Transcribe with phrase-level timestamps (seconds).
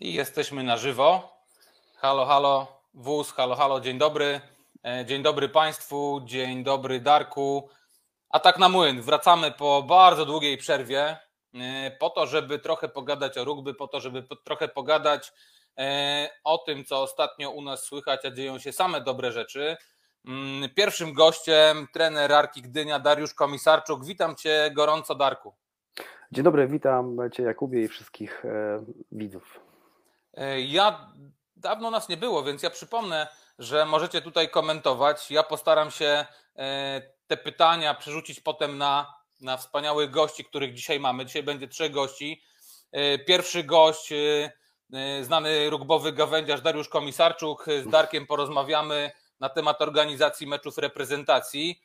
[0.00, 1.36] I jesteśmy na żywo.
[1.96, 4.40] Halo, halo, wóz, halo, halo, dzień dobry.
[4.84, 7.68] E, dzień dobry Państwu, dzień dobry Darku.
[8.30, 11.16] A tak na młyn, wracamy po bardzo długiej przerwie,
[11.54, 15.32] e, po to, żeby trochę pogadać o rugby, po to, żeby trochę pogadać
[15.78, 19.76] e, o tym, co ostatnio u nas słychać, a dzieją się same dobre rzeczy.
[20.26, 24.04] Mm, pierwszym gościem trener Arki Gdynia, Dariusz Komisarczuk.
[24.04, 25.54] Witam Cię gorąco, Darku.
[26.32, 28.42] Dzień dobry, witam Cię Jakubie i wszystkich
[29.12, 29.69] widzów.
[30.34, 31.12] E, ja
[31.56, 35.30] dawno nas nie było, więc ja przypomnę, że możecie tutaj komentować.
[35.30, 36.26] Ja postaram się
[36.56, 41.26] e, te pytania przerzucić potem na, na wspaniałych gości, których dzisiaj mamy.
[41.26, 42.42] Dzisiaj będzie trzech gości.
[42.92, 44.12] E, pierwszy gość,
[45.22, 47.66] znany rugbowy gawędziarz Dariusz Komisarczuk.
[47.84, 49.10] Z Darkiem porozmawiamy
[49.40, 51.82] na temat organizacji meczów reprezentacji.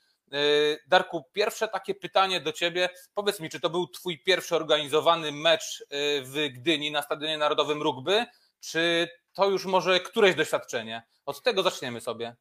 [0.88, 2.90] Darku, pierwsze takie pytanie do Ciebie.
[3.14, 5.86] Powiedz mi, czy to był Twój pierwszy organizowany mecz
[6.23, 8.26] w Gdyni na Stadionie Narodowym Rugby,
[8.59, 11.04] czy to już może któreś doświadczenie?
[11.26, 12.36] Od tego zaczniemy sobie.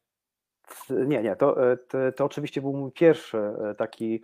[0.89, 4.19] Nie, nie, to, e, to, to oczywiście był mój pierwszy e, taki e,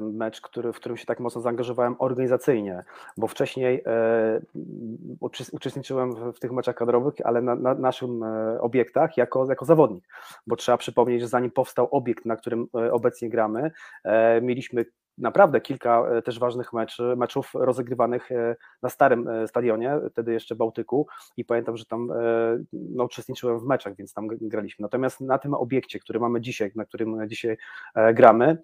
[0.00, 2.84] mecz, który, w którym się tak mocno zaangażowałem organizacyjnie,
[3.16, 3.84] bo wcześniej
[5.52, 8.24] uczestniczyłem w, tych meczach kadrowych, ale na, na naszym
[8.60, 10.04] obiektach jako, jako zawodnik,
[10.46, 13.70] bo trzeba przypomnieć, że zanim powstał obiekt, na którym obecnie gramy,
[14.42, 14.84] mieliśmy
[15.18, 20.54] naprawdę kilka e, też ważnych meczy, meczów rozegrywanych e, na starym e, stadionie, wtedy jeszcze
[20.54, 22.12] Bałtyku i pamiętam, że tam
[22.72, 24.82] no, uczestniczyłem w meczach, więc tam graliśmy.
[24.82, 27.56] Natomiast na tym obiekcie, który mamy dzisiaj, na którym dzisiaj
[28.14, 28.58] gramy,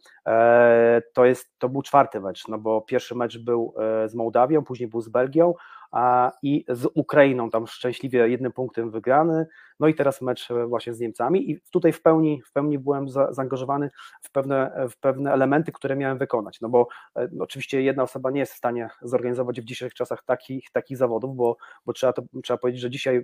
[1.13, 3.75] to jest, to był czwarty mecz, no bo pierwszy mecz był
[4.07, 5.55] z Mołdawią, później był z Belgią,
[6.43, 9.47] i z Ukrainą tam szczęśliwie jednym punktem wygrany,
[9.81, 11.51] no i teraz mecz właśnie z Niemcami.
[11.51, 13.91] I tutaj w pełni, w pełni byłem za, zaangażowany
[14.23, 18.41] w pewne, w pewne elementy, które miałem wykonać, no bo e, oczywiście jedna osoba nie
[18.41, 22.59] jest w stanie zorganizować w dzisiejszych czasach takich, takich zawodów, bo, bo trzeba, to, trzeba
[22.59, 23.23] powiedzieć, że dzisiaj e,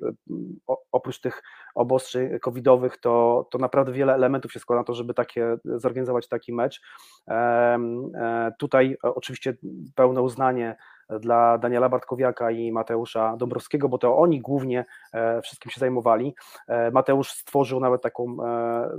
[0.93, 1.43] oprócz tych
[1.75, 6.53] obostrzeń covidowych to, to naprawdę wiele elementów się składa na to, żeby takie, zorganizować taki
[6.53, 6.81] mecz.
[7.29, 9.57] E, tutaj oczywiście
[9.95, 10.77] pełne uznanie
[11.21, 16.35] dla Daniela Bartkowiaka i Mateusza Dąbrowskiego, bo to oni głównie e, wszystkim się zajmowali.
[16.69, 18.91] E, Mateusz stworzył nawet taką e,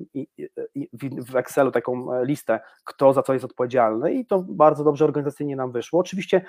[1.32, 5.72] w Excelu taką listę, kto za co jest odpowiedzialny i to bardzo dobrze organizacyjnie nam
[5.72, 6.00] wyszło.
[6.00, 6.46] Oczywiście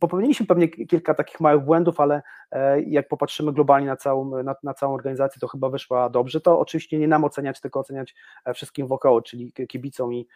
[0.00, 2.22] popełniliśmy pewnie kilka takich małych błędów, ale
[2.86, 6.40] jak popatrzymy globalnie na całą, na, na całą organizację, to chyba wyszła dobrze.
[6.40, 8.14] To oczywiście nie nam oceniać, tylko oceniać
[8.54, 10.28] wszystkim wokoło, czyli kibicom i,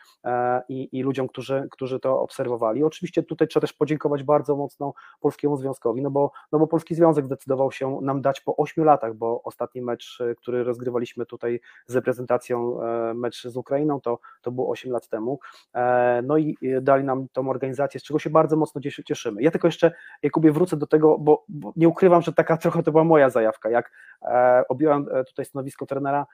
[0.69, 2.85] i, i ludziom, którzy, którzy to obserwowali.
[2.85, 7.27] Oczywiście tutaj trzeba też podziękować bardzo mocno Polskiemu Związkowi, no bo, no bo Polski Związek
[7.27, 11.95] zdecydował się nam dać po 8 latach, bo ostatni mecz, e, który rozgrywaliśmy tutaj z
[11.95, 15.39] reprezentacją, e, mecz z Ukrainą, to, to było 8 lat temu,
[15.75, 19.43] e, no i dali nam tą organizację, z czego się bardzo mocno cieszymy.
[19.43, 22.93] Ja tylko jeszcze, Jakubie, wrócę do tego, bo, bo nie ukrywam, że taka trochę to
[22.93, 23.93] była moja zajawka, jak
[24.69, 26.27] objąłem tutaj stanowisko trenera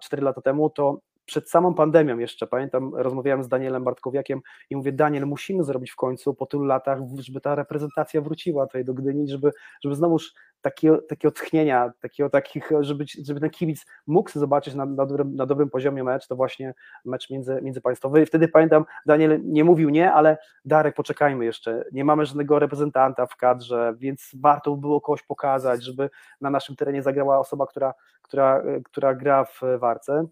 [0.00, 0.98] 4 lata temu, to
[1.28, 4.40] przed samą pandemią jeszcze, pamiętam, rozmawiałem z Danielem Bartkowiakiem
[4.70, 8.84] i mówię, Daniel, musimy zrobić w końcu po tylu latach, żeby ta reprezentacja wróciła tutaj
[8.84, 9.50] do Gdyni, żeby,
[9.84, 15.06] żeby znowuż takie, takie odtchnienia, takiego, takich, żeby, żeby ten kibic mógł zobaczyć na, na,
[15.06, 16.74] dobrym, na dobrym poziomie mecz, to właśnie
[17.04, 18.22] mecz między, międzypaństwowy.
[18.22, 23.26] I wtedy pamiętam, Daniel nie mówił nie, ale Darek, poczekajmy jeszcze, nie mamy żadnego reprezentanta
[23.26, 26.10] w kadrze, więc warto było kogoś pokazać, żeby
[26.40, 30.26] na naszym terenie zagrała osoba, która, która, która gra w Warce.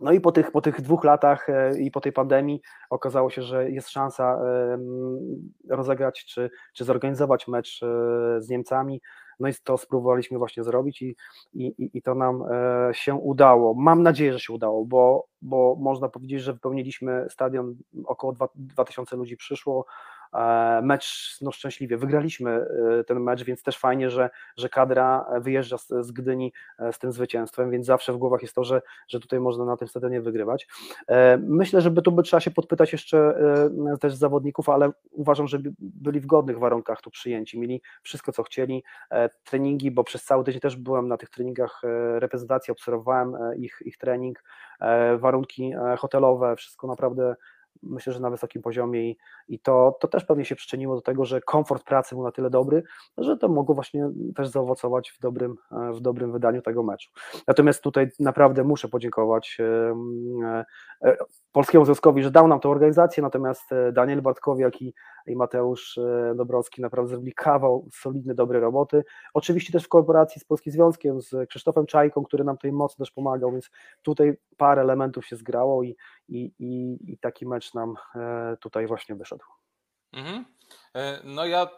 [0.00, 2.60] No i po tych, po tych dwóch latach e, i po tej pandemii
[2.90, 4.38] okazało się, że jest szansa
[5.70, 7.86] rozegrać czy, czy zorganizować mecz e,
[8.40, 9.00] z Niemcami.
[9.40, 11.16] No i to spróbowaliśmy właśnie zrobić i,
[11.54, 13.74] i, i to nam e, się udało.
[13.74, 19.36] Mam nadzieję, że się udało, bo, bo można powiedzieć, że wypełniliśmy stadion, około 2000 ludzi
[19.36, 20.21] przyszło, E,
[20.82, 25.88] mecz no szczęśliwie, wygraliśmy e, ten mecz, więc też fajnie, że, że kadra wyjeżdża z,
[26.00, 29.40] z Gdyni e, z tym zwycięstwem, więc zawsze w głowach jest to, że, że tutaj
[29.40, 30.68] można na tym stadionie wygrywać.
[31.38, 33.34] Myślę, że by tu by trzeba się podpytać jeszcze
[34.00, 38.84] też zawodników, ale uważam, że byli w godnych warunkach tu przyjęci, mieli wszystko, co chcieli,
[39.44, 41.82] treningi, bo przez cały tydzień też byłem na tych treningach
[42.18, 44.44] reprezentacji, obserwowałem ich, ich trening,
[45.18, 47.36] warunki hotelowe, wszystko naprawdę
[47.82, 51.24] myślę, że na wysokim poziomie i, i to, to też pewnie się przyczyniło do tego,
[51.24, 52.82] że komfort pracy był na tyle dobry,
[53.18, 57.10] że to mogło właśnie też zaowocować w dobrym, w dobrym wydaniu tego meczu.
[57.46, 59.94] Natomiast tutaj naprawdę muszę podziękować e,
[61.08, 61.16] e,
[61.52, 64.94] Polskiemu Związkowi, że dał nam tę organizację, natomiast e, Daniel Bartkowiak i,
[65.26, 65.98] i Mateusz
[66.34, 69.04] Dobrowski naprawdę zrobili kawał solidny, dobrej roboty.
[69.34, 73.12] Oczywiście też w kolaboracji z Polskim Związkiem, z Krzysztofem Czajką, który nam tutaj mocno też
[73.12, 73.70] pomagał, więc
[74.02, 75.96] tutaj parę elementów się zgrało i,
[76.28, 77.94] i, i, i taki mecz nam
[78.60, 79.44] tutaj właśnie wyszedł.
[80.12, 80.44] Mhm.
[80.94, 81.68] E, no ja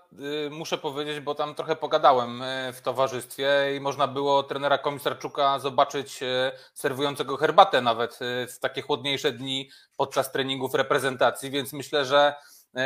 [0.51, 6.23] muszę powiedzieć, bo tam trochę pogadałem e, w towarzystwie i można było trenera Komisarczuka zobaczyć
[6.23, 8.19] e, serwującego herbatę nawet
[8.49, 12.35] w takie chłodniejsze dni podczas treningów reprezentacji, więc myślę, że,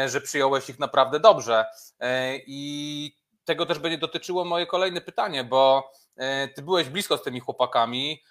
[0.07, 1.65] że przyjąłeś ich naprawdę dobrze.
[2.47, 3.13] I
[3.45, 5.93] tego też będzie dotyczyło moje kolejne pytanie, bo
[6.55, 8.23] ty byłeś blisko z tymi chłopakami,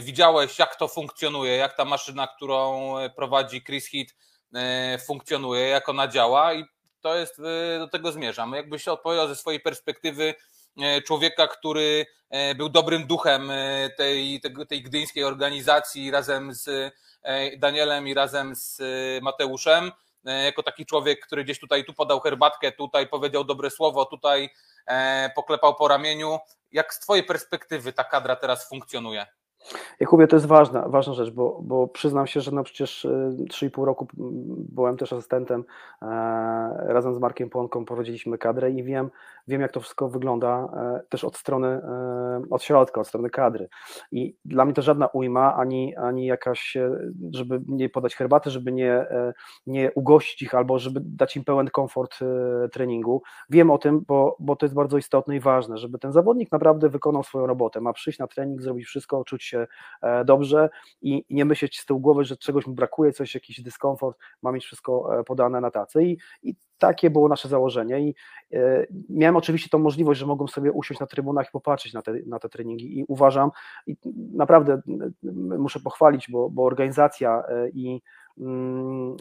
[0.00, 4.14] widziałeś jak to funkcjonuje, jak ta maszyna, którą prowadzi Chris Heath
[5.06, 6.64] funkcjonuje, jak ona działa i
[7.00, 7.40] to jest,
[7.78, 8.52] do tego zmierzam.
[8.52, 10.34] Jakbyś odpowiedział ze swojej perspektywy
[10.78, 16.94] e, człowieka, który e, był dobrym duchem e, tej, tej gdyńskiej organizacji razem z
[17.58, 18.82] Danielem i razem z
[19.22, 19.92] Mateuszem,
[20.24, 24.50] jako taki człowiek, który gdzieś tutaj tu podał herbatkę, tutaj powiedział dobre słowo, tutaj
[25.34, 26.38] poklepał po ramieniu.
[26.72, 29.26] Jak z Twojej perspektywy ta kadra teraz funkcjonuje?
[30.00, 33.06] Jakubie, to jest ważna, ważna rzecz, bo, bo przyznam się, że no przecież
[33.50, 34.08] 3,5 y, roku
[34.68, 35.64] byłem też asystentem,
[36.02, 36.06] e,
[36.86, 39.10] razem z Markiem Płonką prowadziliśmy kadrę i wiem,
[39.48, 43.68] wiem jak to wszystko wygląda e, też od strony, e, od środka, od strony kadry.
[44.12, 46.76] I dla mnie to żadna ujma, ani, ani jakaś,
[47.30, 49.06] żeby nie podać herbaty, żeby nie,
[49.66, 52.18] nie ugościć ich albo żeby dać im pełen komfort
[52.72, 53.22] treningu.
[53.50, 56.88] Wiem o tym, bo, bo to jest bardzo istotne i ważne, żeby ten zawodnik naprawdę
[56.88, 59.66] wykonał swoją robotę, ma przyjść na trening, zrobić wszystko, czuć się
[60.02, 60.70] e, dobrze
[61.02, 64.64] i nie myśleć z tyłu głowy, że czegoś mu brakuje, coś, jakiś dyskomfort, ma mieć
[64.64, 68.14] wszystko e, podane na tacy i, i takie było nasze założenie i
[68.52, 72.12] e, miałem oczywiście tą możliwość, że mogłem sobie usiąść na trybunach i popatrzeć na te,
[72.26, 73.50] na te treningi i uważam,
[73.86, 73.96] i
[74.32, 74.82] naprawdę
[75.58, 77.42] muszę pochwalić, bo, bo organizacja
[77.72, 78.00] i Mm,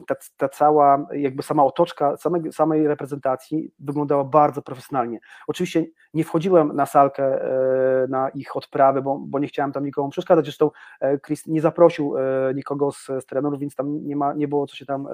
[0.08, 5.20] ta, ta, cała jakby sama otoczka samej, samej reprezentacji wyglądała bardzo profesjonalnie.
[5.48, 10.10] Oczywiście nie wchodziłem na salkę e, na ich odprawy, bo, bo nie chciałem tam nikomu
[10.10, 14.34] przeszkadzać, zresztą e, Chris nie zaprosił e, nikogo z, z trenerów, więc tam nie, ma,
[14.34, 15.08] nie było co się tam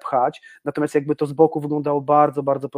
[0.00, 2.68] pchać, natomiast jakby to z boku wyglądało bardzo, bardzo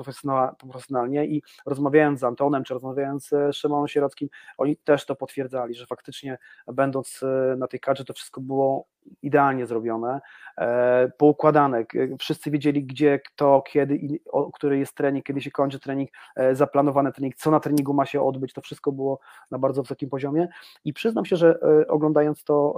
[0.59, 5.87] profesjonalnie i rozmawiając z Antonem, czy rozmawiając z Szymonem Sierockim, oni też to potwierdzali, że
[5.87, 7.25] faktycznie będąc
[7.57, 8.87] na tej kadrze to wszystko było
[9.23, 10.21] idealnie zrobione,
[10.59, 11.85] e, poukładane,
[12.19, 13.99] wszyscy wiedzieli gdzie, kto, kiedy,
[14.55, 18.23] który jest trening, kiedy się kończy trening, e, zaplanowany trening, co na treningu ma się
[18.23, 19.21] odbyć, to wszystko było
[19.51, 20.49] na bardzo wysokim poziomie.
[20.85, 22.75] I przyznam się, że e, oglądając to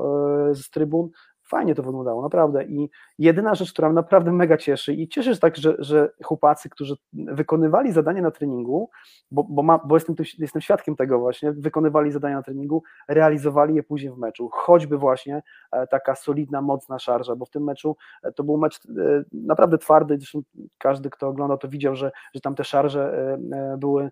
[0.55, 1.11] z trybun,
[1.47, 2.65] fajnie to wyglądało, naprawdę.
[2.65, 6.71] I jedyna rzecz, która mnie naprawdę mega cieszy i cieszy się tak, że, że chłopacy,
[6.71, 8.91] którzy wykonywali zadania na treningu,
[9.31, 13.83] bo, bo, ma, bo jestem, jestem świadkiem tego właśnie, wykonywali zadania na treningu, realizowali je
[13.83, 14.49] później w meczu.
[14.53, 18.77] Choćby właśnie e, taka solidna, mocna szarża, bo w tym meczu e, to był mecz
[18.77, 20.43] e, naprawdę twardy, zresztą
[20.79, 23.37] każdy, kto oglądał, to widział, że, że tam te szarże
[23.79, 24.11] były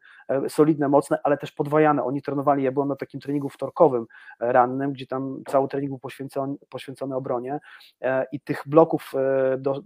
[0.49, 2.05] solidne, mocne, ale też podwajane.
[2.05, 4.07] Oni trenowali, ja byłem na takim treningu wtorkowym
[4.41, 7.61] rannym, gdzie tam cały trening był poświęcony, poświęcony obronie
[8.01, 9.81] e, i tych bloków e, do,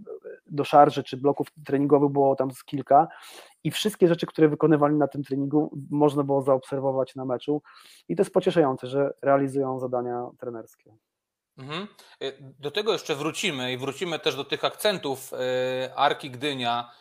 [0.47, 3.07] do szarży czy bloków treningowych było tam z kilka
[3.63, 7.61] i wszystkie rzeczy, które wykonywali na tym treningu można było zaobserwować na meczu
[8.09, 10.93] i to jest pocieszające, że realizują zadania trenerskie.
[11.57, 11.87] Mhm.
[12.21, 15.31] E, do tego jeszcze wrócimy i wrócimy też do tych akcentów
[15.95, 16.91] Arki Gdynia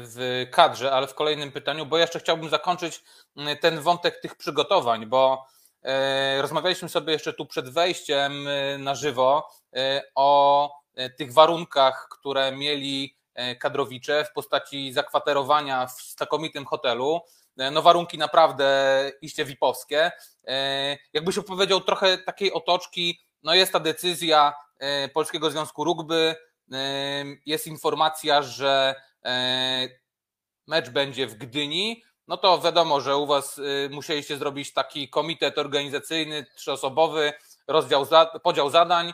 [0.00, 3.04] w kadrze, ale w kolejnym pytaniu, bo jeszcze chciałbym zakończyć
[3.60, 5.46] ten wątek tych przygotowań, bo
[6.40, 8.32] rozmawialiśmy sobie jeszcze tu przed wejściem
[8.78, 9.48] na żywo
[10.14, 10.70] o
[11.18, 13.16] tych warunkach, które mieli
[13.60, 17.20] kadrowicze w postaci zakwaterowania w znakomitym hotelu.
[17.56, 20.12] No warunki naprawdę iście wipowskie.
[21.12, 24.54] Jakbyś opowiedział trochę takiej otoczki, no jest ta decyzja
[25.14, 26.36] Polskiego Związku Rugby,
[27.46, 28.94] jest informacja, że
[30.66, 35.58] mecz będzie w Gdyni, no to wiadomo, że u Was y, musieliście zrobić taki komitet
[35.58, 37.32] organizacyjny, trzyosobowy,
[37.68, 38.06] rozdział,
[38.42, 39.12] podział zadań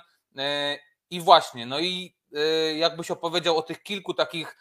[1.10, 4.56] i właśnie, no i y, jakbyś opowiedział o tych kilku takich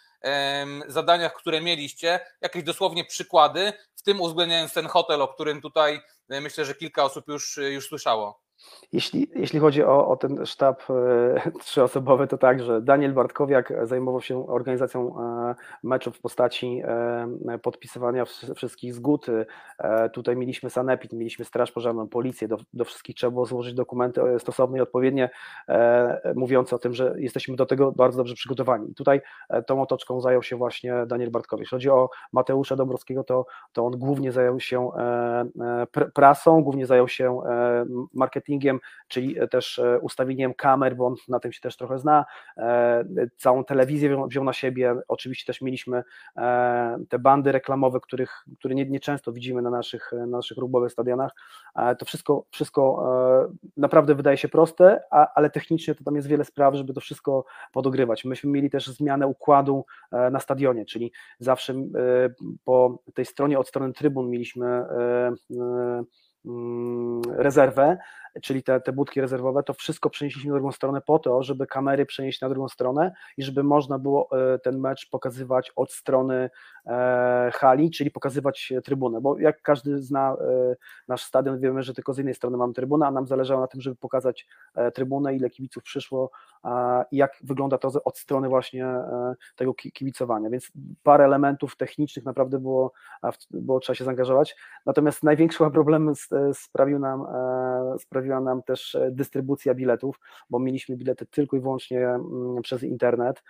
[0.88, 6.66] zadaniach, które mieliście, jakieś dosłownie przykłady, w tym uwzględniając ten hotel, o którym tutaj myślę,
[6.66, 8.47] że kilka osób już, już słyszało.
[8.92, 14.22] Jeśli, jeśli chodzi o, o ten sztab e, trzyosobowy, to tak, że Daniel Bartkowiak zajmował
[14.22, 19.26] się organizacją e, meczów w postaci e, podpisywania wszystkich zgód.
[20.14, 24.78] Tutaj mieliśmy sanepid, mieliśmy straż pożarną, policję, do, do wszystkich trzeba było złożyć dokumenty stosowne
[24.78, 25.30] i odpowiednie,
[26.36, 28.92] mówiące o tym, że jesteśmy do tego bardzo dobrze przygotowani.
[28.92, 29.22] I tutaj
[29.68, 31.62] tą otoczką zajął się właśnie Daniel Bartkowiak.
[31.62, 34.90] Jeśli chodzi o Mateusza Dąbrowskiego, to, to on głównie zajął się
[36.14, 37.42] prasą, głównie zajął się
[38.14, 42.26] marketingiem, marketingiem, czyli też ustawieniem kamer, bo on na tym się też trochę zna,
[43.38, 46.04] całą telewizję wziął, na siebie, oczywiście też mieliśmy
[47.10, 51.32] te bandy reklamowe, których, które nie, nie często widzimy na naszych, na naszych rugbowych stadionach,
[52.00, 53.04] to wszystko, wszystko
[53.78, 55.02] naprawdę wydaje się proste,
[55.36, 58.26] ale technicznie to tam jest wiele spraw, żeby to wszystko podogrywać.
[58.26, 59.86] Myśmy mieli też zmianę układu
[60.32, 61.74] na stadionie, czyli zawsze
[62.66, 64.86] po tej stronie od strony trybun mieliśmy
[67.30, 67.98] rezerwę,
[68.42, 72.06] czyli te, te budki rezerwowe, to wszystko przenieśliśmy na drugą stronę po to, żeby kamery
[72.06, 76.50] przenieść na drugą stronę i żeby można było e, ten mecz pokazywać od strony
[76.86, 80.76] e, hali, czyli pokazywać trybunę, bo jak każdy zna e,
[81.08, 83.82] nasz stadion, wiemy, że tylko z jednej strony mamy trybunę, a nam zależało na tym,
[83.82, 84.48] żeby pokazać
[84.94, 86.32] trybunę, ile kibiców przyszło
[87.12, 88.88] i jak wygląda to od strony właśnie
[89.56, 90.72] tego kibicowania, więc
[91.04, 92.92] parę elementów technicznych naprawdę było,
[93.52, 96.14] było trzeba się zaangażować, natomiast największy problem
[96.54, 97.26] sprawił nam,
[98.00, 102.84] sprawił sprawiła nam też e, dystrybucja biletów, bo mieliśmy bilety tylko i wyłącznie mm, przez
[102.84, 103.44] internet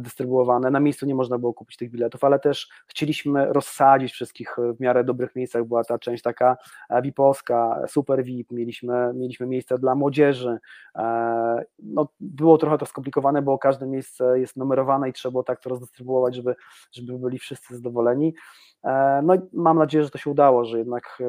[0.00, 0.70] dystrybuowane.
[0.70, 5.04] Na miejscu nie można było kupić tych biletów, ale też chcieliśmy rozsadzić wszystkich w miarę
[5.04, 5.64] dobrych miejscach.
[5.64, 6.56] Była ta część taka
[6.90, 10.58] e, VIP-owska, super VIP, mieliśmy, mieliśmy miejsca dla młodzieży.
[10.96, 15.60] E, no, było trochę to skomplikowane, bo każde miejsce jest numerowane i trzeba było tak
[15.60, 16.54] to rozdystrybuować, żeby,
[16.92, 18.34] żeby byli wszyscy zadowoleni.
[19.22, 21.22] No i mam nadzieję, że to się udało, że jednak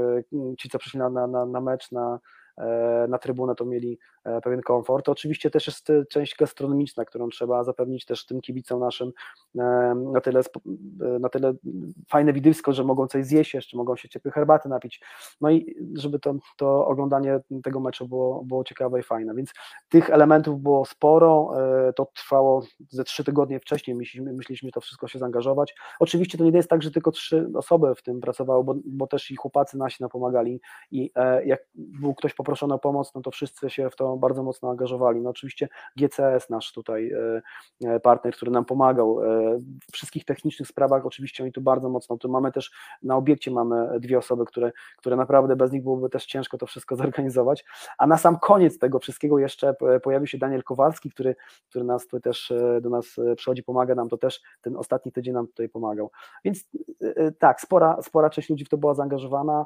[0.58, 2.20] ci, co przyszli na, na, na mecz, na,
[2.58, 5.10] E, na trybunę, to mieli e, pewien komfort.
[5.10, 9.12] Oczywiście też jest e, część gastronomiczna, którą trzeba zapewnić też tym kibicom naszym
[9.56, 10.42] na tyle,
[11.20, 11.54] na tyle
[12.10, 15.02] fajne widywisko, że mogą coś zjeść jeszcze, mogą się ciepłej herbaty napić,
[15.42, 19.54] no i żeby to, to oglądanie tego meczu było, było ciekawe i fajne, więc
[19.90, 21.54] tych elementów było sporo,
[21.96, 25.76] to trwało ze trzy tygodnie wcześniej, myśleliśmy, myśleliśmy to wszystko się zaangażować.
[26.00, 29.32] Oczywiście to nie jest tak, że tylko trzy osoby w tym pracowały, bo, bo też
[29.32, 30.62] i chłopacy nasi nam pomagali
[30.92, 31.12] i
[31.46, 35.22] jak był ktoś poproszony o pomoc, no to wszyscy się w to bardzo mocno angażowali.
[35.22, 37.42] No oczywiście GCS, nasz tutaj e,
[37.86, 42.18] e, partner, który nam pomagał e, w wszystkich technicznych sprawach, oczywiście oni tu bardzo mocno,
[42.18, 42.72] tu mamy też
[43.04, 46.96] na obiekcie mamy dwie osoby, które, które naprawdę bez nich byłoby też ciężko to wszystko
[47.02, 47.66] zorganizować,
[47.98, 51.36] a na sam koniec tego wszystkiego jeszcze pojawił się Daniel Kowalski, który,
[51.70, 55.48] który nas tutaj też do nas przychodzi, pomaga nam, to też ten ostatni tydzień nam
[55.48, 56.12] tutaj pomagał.
[56.46, 56.64] Więc
[57.40, 59.66] tak, spora, spora część ludzi w to była zaangażowana.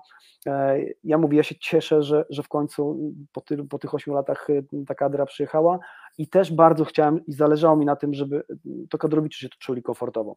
[1.04, 2.98] Ja mówię, ja się cieszę, że, że w końcu
[3.32, 5.80] po, ty, po tych ośmiu latach y, ta kadra przyjechała
[6.18, 8.44] i też bardzo chciałem i zależało mi na tym, żeby
[8.90, 10.36] to kadrowicze się czuli komfortowo.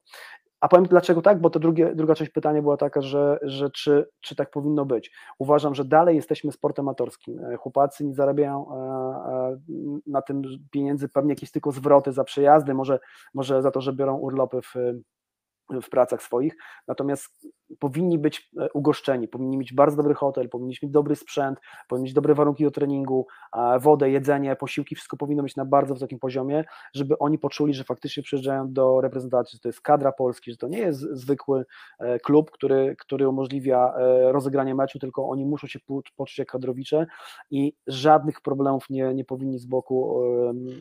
[0.61, 4.09] A powiem dlaczego tak, bo to drugie, druga część pytania była taka, że, że czy,
[4.21, 5.13] czy tak powinno być.
[5.39, 7.45] Uważam, że dalej jesteśmy sportem amatorskim.
[7.45, 9.59] E, chłopacy nie zarabiają e, e,
[10.07, 12.99] na tym pieniędzy, pewnie jakieś tylko zwroty za przejazdy, może,
[13.35, 14.75] może za to, że biorą urlopy w,
[15.83, 16.57] w pracach swoich,
[16.89, 17.49] natomiast
[17.79, 21.59] powinni być e, ugoszczeni, powinni mieć bardzo dobry hotel, powinni mieć dobry sprzęt,
[21.89, 23.27] powinni mieć dobre warunki do treningu,
[23.81, 28.23] wodę, jedzenie, posiłki, wszystko powinno być na bardzo wysokim poziomie, żeby oni poczuli, że faktycznie
[28.23, 31.65] przyjeżdżają do reprezentacji, że to jest kadra Polski, że to nie jest zwykły
[31.99, 35.79] e, klub, który, który umożliwia e, rozegranie meczu, tylko oni muszą się
[36.17, 37.07] poczuć jak kadrowicze
[37.51, 40.23] i żadnych problemów nie, nie powinni z boku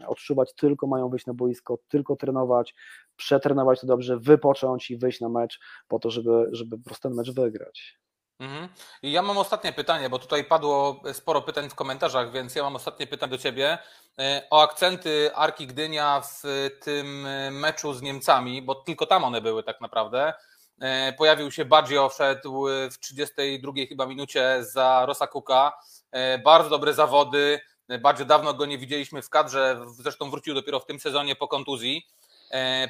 [0.08, 2.76] odczuwać, tylko mają wyjść na boisko, tylko trenować,
[3.16, 7.18] przetrenować to dobrze, wypocząć i wyjść na mecz po to, żeby, żeby po prostu ten
[7.18, 7.98] mecz wygrać.
[8.40, 8.70] Mhm.
[9.02, 12.76] I ja mam ostatnie pytanie, bo tutaj padło sporo pytań w komentarzach, więc ja mam
[12.76, 13.78] ostatnie pytanie do Ciebie
[14.20, 16.44] e, o akcenty Arki Gdynia w
[16.82, 20.34] tym meczu z Niemcami, bo tylko tam one były tak naprawdę.
[20.82, 25.74] E, pojawił się Baggio, wszedł w 32 chyba minucie za Rosakuka.
[26.12, 27.60] E, bardzo dobre zawody.
[28.02, 32.08] Baggio dawno go nie widzieliśmy w kadrze, zresztą wrócił dopiero w tym sezonie po kontuzji.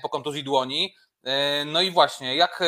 [0.01, 0.95] Po kontuzji dłoni.
[1.27, 2.65] E, no i właśnie, jak e,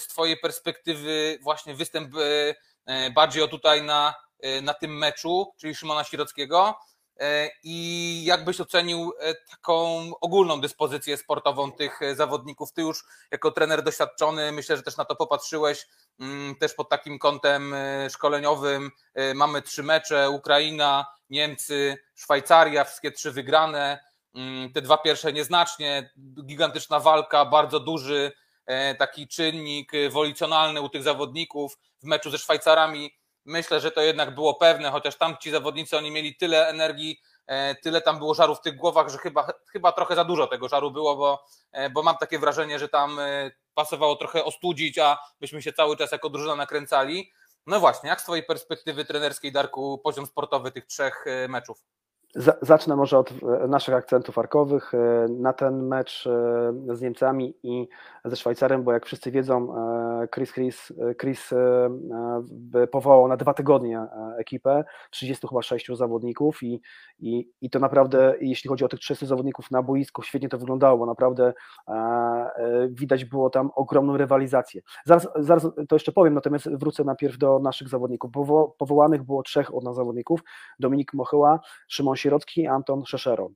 [0.00, 2.14] z Twojej perspektywy właśnie występ
[3.14, 4.14] Baggio tutaj na,
[4.62, 6.78] na tym meczu, czyli Szymona Sirockiego
[7.62, 9.12] i jak byś ocenił
[9.50, 12.72] taką ogólną dyspozycję sportową tych zawodników?
[12.72, 15.86] Ty już jako trener doświadczony, myślę, że też na to popatrzyłeś
[16.20, 17.74] mm, też pod takim kątem
[18.10, 18.90] szkoleniowym.
[19.34, 23.98] Mamy trzy mecze, Ukraina, Niemcy, Szwajcaria, wszystkie trzy wygrane.
[24.36, 26.10] Mm, te dwa pierwsze nieznacznie,
[26.44, 28.32] gigantyczna walka, bardzo duży
[28.66, 33.10] e, taki czynnik e, wolicjonalny u tych zawodników w meczu ze Szwajcarami.
[33.44, 37.74] Myślę, że to jednak było pewne, chociaż tam ci zawodnicy oni mieli tyle energii, e,
[37.74, 40.90] tyle tam było żaru w tych głowach, że chyba, chyba trochę za dużo tego żaru
[40.90, 41.44] było, bo,
[41.92, 43.20] bo mam takie wrażenie, że tam
[43.74, 47.32] pasowało trochę ostudzić, a byśmy się cały czas jako drużyna nakręcali.
[47.66, 51.82] No właśnie, jak z Twojej perspektywy trenerskiej, Darku, poziom sportowy tych trzech meczów?
[52.62, 57.88] Zacznę może od e, naszych akcentów arkowych e, na ten mecz e, z Niemcami i
[58.24, 59.74] ze Szwajcarem, bo jak wszyscy wiedzą,
[60.34, 61.50] Chris, Chris, Chris
[62.90, 64.06] powołał na dwa tygodnie
[64.38, 66.80] ekipę, 30 chyba 6 zawodników i,
[67.18, 70.98] i, i to naprawdę, jeśli chodzi o tych 30 zawodników na boisku, świetnie to wyglądało,
[70.98, 71.52] bo naprawdę
[72.90, 74.82] widać było tam ogromną rywalizację.
[75.04, 78.30] Zaraz, zaraz to jeszcze powiem, natomiast wrócę najpierw do naszych zawodników.
[78.78, 80.40] Powołanych było trzech od nas zawodników,
[80.78, 83.50] Dominik Mochyła, Szymon Sierocki i Anton Szeszero.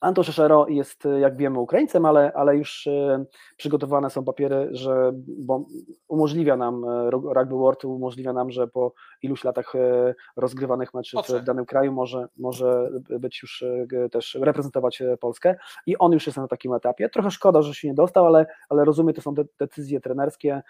[0.00, 3.24] Anton Szeszero jest, jak wiemy, Ukraińcem, ale, ale już e,
[3.56, 5.66] przygotowane są papiery, że bo
[6.08, 11.44] umożliwia nam, e, Rugby World umożliwia nam, że po iluś latach e, rozgrywanych meczów w
[11.44, 13.64] danym kraju może, może być już
[14.10, 17.08] też reprezentować Polskę i on już jest na takim etapie.
[17.08, 20.62] Trochę szkoda, że się nie dostał, ale, ale rozumiem, to są decyzje trenerskie.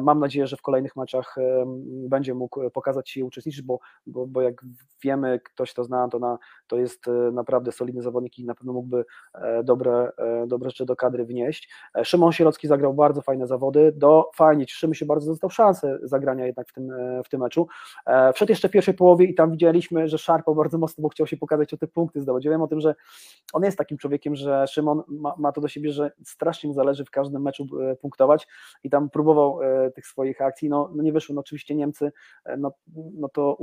[0.00, 1.36] Mam nadzieję, że w kolejnych meczach
[2.08, 4.64] będzie mógł pokazać się i uczestniczyć, bo, bo, bo jak
[5.04, 9.04] wiemy, ktoś to zna, to, na, to jest naprawdę solidny zawodnik i na pewno mógłby
[9.34, 11.70] e, dobre, e, dobre rzeczy do kadry wnieść.
[11.98, 16.46] E, Szymon Sierocki zagrał bardzo fajne zawody, do, fajnie, cieszymy się bardzo, dostał szansę zagrania
[16.46, 16.92] jednak w tym,
[17.24, 17.68] w tym meczu.
[18.34, 21.36] Wszedł jeszcze w pierwszej połowie i tam widzieliśmy, że szarpał bardzo mocno, bo chciał się
[21.36, 22.44] pokazać o te punkty zdobyć.
[22.44, 22.94] Ja wiem o tym, że
[23.52, 27.04] on jest takim człowiekiem, że Szymon ma, ma to do siebie, że strasznie mu zależy
[27.04, 27.66] w każdym meczu
[28.00, 28.48] punktować
[28.84, 29.58] i tam próbował
[29.94, 32.12] tych swoich akcji, no, no nie wyszło, no oczywiście Niemcy,
[32.58, 32.72] no,
[33.14, 33.58] no to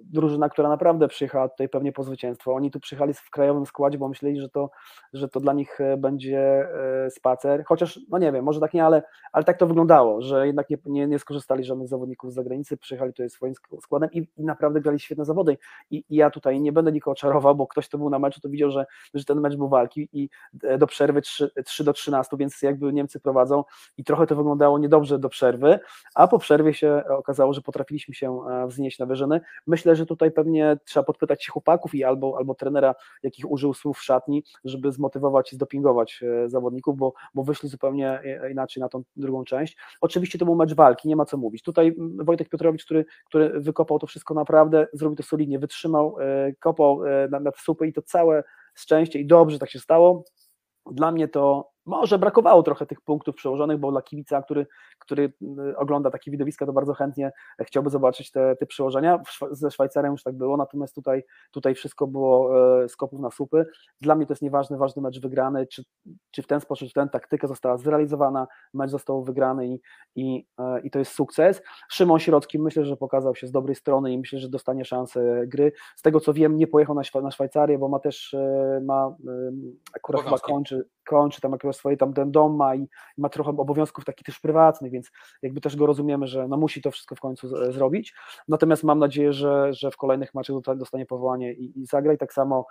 [0.00, 4.08] drużyna, która naprawdę przyjechała tutaj pewnie po zwycięstwo, oni tu przyjechali w krajowym składzie, bo
[4.24, 4.70] myśleli, że to,
[5.12, 6.68] że to dla nich e, będzie
[7.06, 9.02] e, spacer, chociaż, no nie wiem, może tak nie, ale,
[9.32, 13.12] ale tak to wyglądało, że jednak nie, nie, nie skorzystali żadnych zawodników z zagranicy, przyjechali
[13.12, 15.56] tutaj swoim składem i, i naprawdę grali świetne zawody
[15.90, 18.48] I, i ja tutaj nie będę nikogo czarował, bo ktoś, kto był na meczu, to
[18.48, 20.28] widział, że, że ten mecz był walki i
[20.62, 23.64] e, do przerwy 3, 3 do 13, więc jakby Niemcy prowadzą
[23.96, 25.78] i trochę to wyglądało niedobrze do przerwy,
[26.14, 29.40] a po przerwie się okazało, że potrafiliśmy się wznieść na wyżyny.
[29.66, 33.98] Myślę, że tutaj pewnie trzeba podpytać się chłopaków i albo, albo trenera, jakich użył słów
[34.14, 39.02] szatni, żeby zmotywować i zdopingować e, zawodników, bo, bo wyszli zupełnie e, inaczej na tą
[39.16, 39.76] drugą część.
[40.00, 41.62] Oczywiście to był mecz walki, nie ma co mówić.
[41.62, 47.00] Tutaj Wojtek Piotrowicz, który, który wykopał to wszystko naprawdę, zrobił to solidnie, wytrzymał, e, kopał
[47.30, 48.44] na, na supy i to całe
[48.74, 50.24] szczęście i dobrze tak się stało.
[50.90, 54.66] Dla mnie to może brakowało trochę tych punktów przełożonych, bo dla kibica, który,
[54.98, 55.32] który
[55.68, 59.22] y, ogląda takie widowiska, to bardzo chętnie chciałby zobaczyć te, te przełożenia.
[59.50, 63.66] Ze Szwajcarem już tak było, natomiast tutaj, tutaj wszystko było e, skopów na supy.
[64.00, 65.84] Dla mnie to jest nieważny, ważny mecz wygrany, czy,
[66.30, 69.80] czy w ten sposób, czy ten taktyka została zrealizowana, mecz został wygrany i,
[70.16, 71.62] i, e, i to jest sukces.
[71.90, 75.72] Szymon Sierocki myślę, że pokazał się z dobrej strony i myślę, że dostanie szansę gry.
[75.96, 79.16] Z tego co wiem, nie pojechał na, na Szwajcarię, bo ma też, e, ma
[79.96, 84.04] akurat chyba kończy, kończy tam akurat swoje tam ten dom ma i ma trochę obowiązków
[84.04, 85.10] takich też prywatnych, więc
[85.42, 88.14] jakby też go rozumiemy, że no musi to wszystko w końcu zrobić.
[88.48, 92.32] Natomiast mam nadzieję, że, że w kolejnych meczach dostanie powołanie i, i zagra i tak
[92.32, 92.66] samo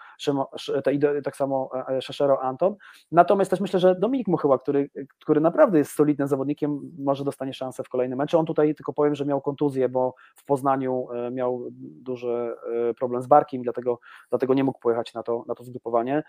[1.24, 2.76] tak samo e, e, Szeszero Anton.
[3.12, 4.90] Natomiast też myślę, że Dominik Muchyła, który,
[5.22, 8.40] który naprawdę jest solidnym zawodnikiem, może dostanie szansę w kolejnym meczu.
[8.40, 12.56] On tutaj tylko powiem, że miał kontuzję, bo w Poznaniu e, miał duży
[12.98, 16.24] problem z barkiem, dlatego, dlatego nie mógł pojechać na to, na to zgrupowanie.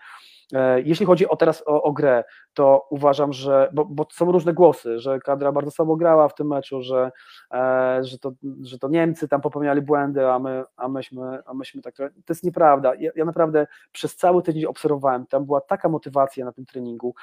[0.83, 4.99] Jeśli chodzi o teraz o, o grę, to uważam, że, bo, bo są różne głosy,
[4.99, 7.11] że kadra bardzo słabo grała w tym meczu, że,
[7.51, 11.81] e, że, to, że to Niemcy tam popełniali błędy, a, my, a, myśmy, a myśmy
[11.81, 11.95] tak.
[11.97, 12.95] To jest nieprawda.
[12.95, 17.15] Ja, ja naprawdę przez cały tydzień obserwowałem, tam była taka motywacja na tym treningu.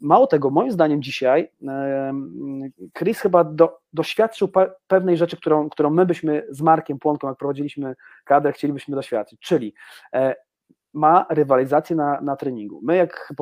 [0.00, 2.12] Mało tego, moim zdaniem dzisiaj e,
[2.98, 7.36] Chris chyba do, doświadczył pe, pewnej rzeczy, którą, którą my byśmy z Markiem Płonką, jak
[7.36, 9.74] prowadziliśmy kadrę, chcielibyśmy doświadczyć, czyli
[10.14, 10.34] e,
[10.94, 12.80] ma rywalizację na, na treningu.
[12.82, 13.32] My jak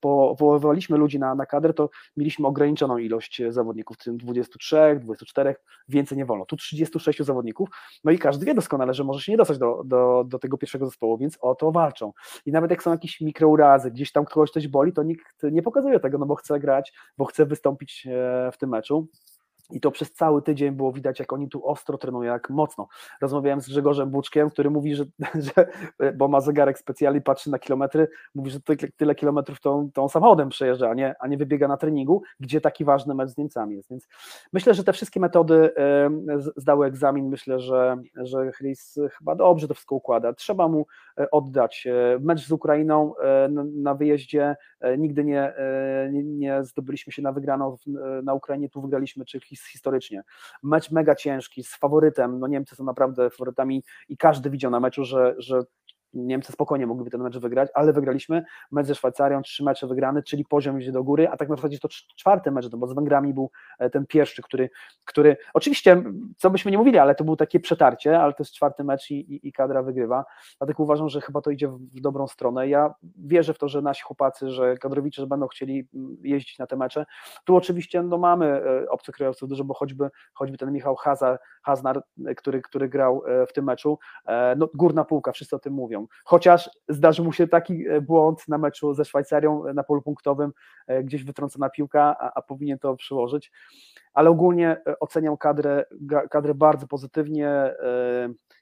[0.00, 5.54] powoływaliśmy ludzi na, na kadrę, to mieliśmy ograniczoną ilość zawodników, w tym 23, 24,
[5.88, 6.46] więcej nie wolno.
[6.46, 7.68] Tu 36 zawodników,
[8.04, 10.86] no i każdy wie doskonale, że może się nie dostać do, do, do tego pierwszego
[10.86, 12.12] zespołu, więc o to walczą.
[12.46, 16.00] I nawet jak są jakieś mikrourazy, gdzieś tam kogoś coś boli, to nikt nie pokazuje
[16.00, 19.08] tego, no bo chce grać, bo chce wystąpić e, w tym meczu.
[19.70, 22.88] I to przez cały tydzień było widać, jak oni tu ostro trenują, jak mocno.
[23.20, 25.04] Rozmawiałem z Grzegorzem Buczkiem, który mówi, że,
[25.46, 25.66] że
[26.14, 30.48] bo ma zegarek specjalny, patrzy na kilometry, mówi, że tyle, tyle kilometrów tą, tą samochodem
[30.48, 33.90] przejeżdża, a nie, a nie wybiega na treningu, gdzie taki ważny mecz z Niemcami jest.
[33.90, 34.08] Więc
[34.52, 35.70] myślę, że te wszystkie metody
[36.56, 37.28] zdały egzamin.
[37.28, 40.32] Myślę, że, że Chris chyba dobrze to wszystko układa.
[40.32, 40.86] Trzeba mu
[41.18, 41.86] e, oddać.
[41.86, 44.56] E, mecz z Ukrainą e, na wyjeździe
[44.98, 45.52] nigdy nie,
[46.12, 47.76] nie, zdobyliśmy się na wygraną
[48.22, 50.22] na Ukrainie, tu wygraliśmy, czy historycznie.
[50.62, 55.04] Mecz mega ciężki, z faworytem, no Niemcy są naprawdę faworytami i każdy widział na meczu,
[55.04, 55.62] że, że
[56.14, 58.44] Niemcy spokojnie mogliby ten mecz wygrać, ale wygraliśmy.
[58.72, 61.78] Mecz ze Szwajcarią, trzy mecze wygrane, czyli poziom idzie do góry, a tak na zasadzie
[61.78, 64.70] to czwarty mecz, no bo z Węgrami był e, ten pierwszy, który,
[65.04, 66.02] który oczywiście,
[66.36, 69.14] co byśmy nie mówili, ale to było takie przetarcie, ale to jest czwarty mecz i,
[69.14, 70.24] i, i kadra wygrywa.
[70.58, 72.68] Dlatego uważam, że chyba to idzie w, dobrą stronę.
[72.68, 75.88] Ja wierzę w to, że nasi chłopacy, że kadrowicze że będą chcieli
[76.22, 77.06] jeździć na te mecze.
[77.44, 82.02] Tu oczywiście no, mamy e, obcokrajowców dużo, bo choćby, choćby ten Michał Hazar, Haznar,
[82.36, 83.98] który, który grał w tym meczu,
[84.56, 85.95] no górna półka, wszyscy o tym mówią.
[86.24, 90.52] Chociaż zdarzył mu się taki e, błąd na meczu ze Szwajcarią e, na polu punktowym,
[90.86, 93.52] e, gdzieś wytrącona piłka, a, a powinien to przyłożyć.
[94.14, 95.84] Ale ogólnie oceniam kadrę,
[96.30, 97.74] kadrę bardzo pozytywnie.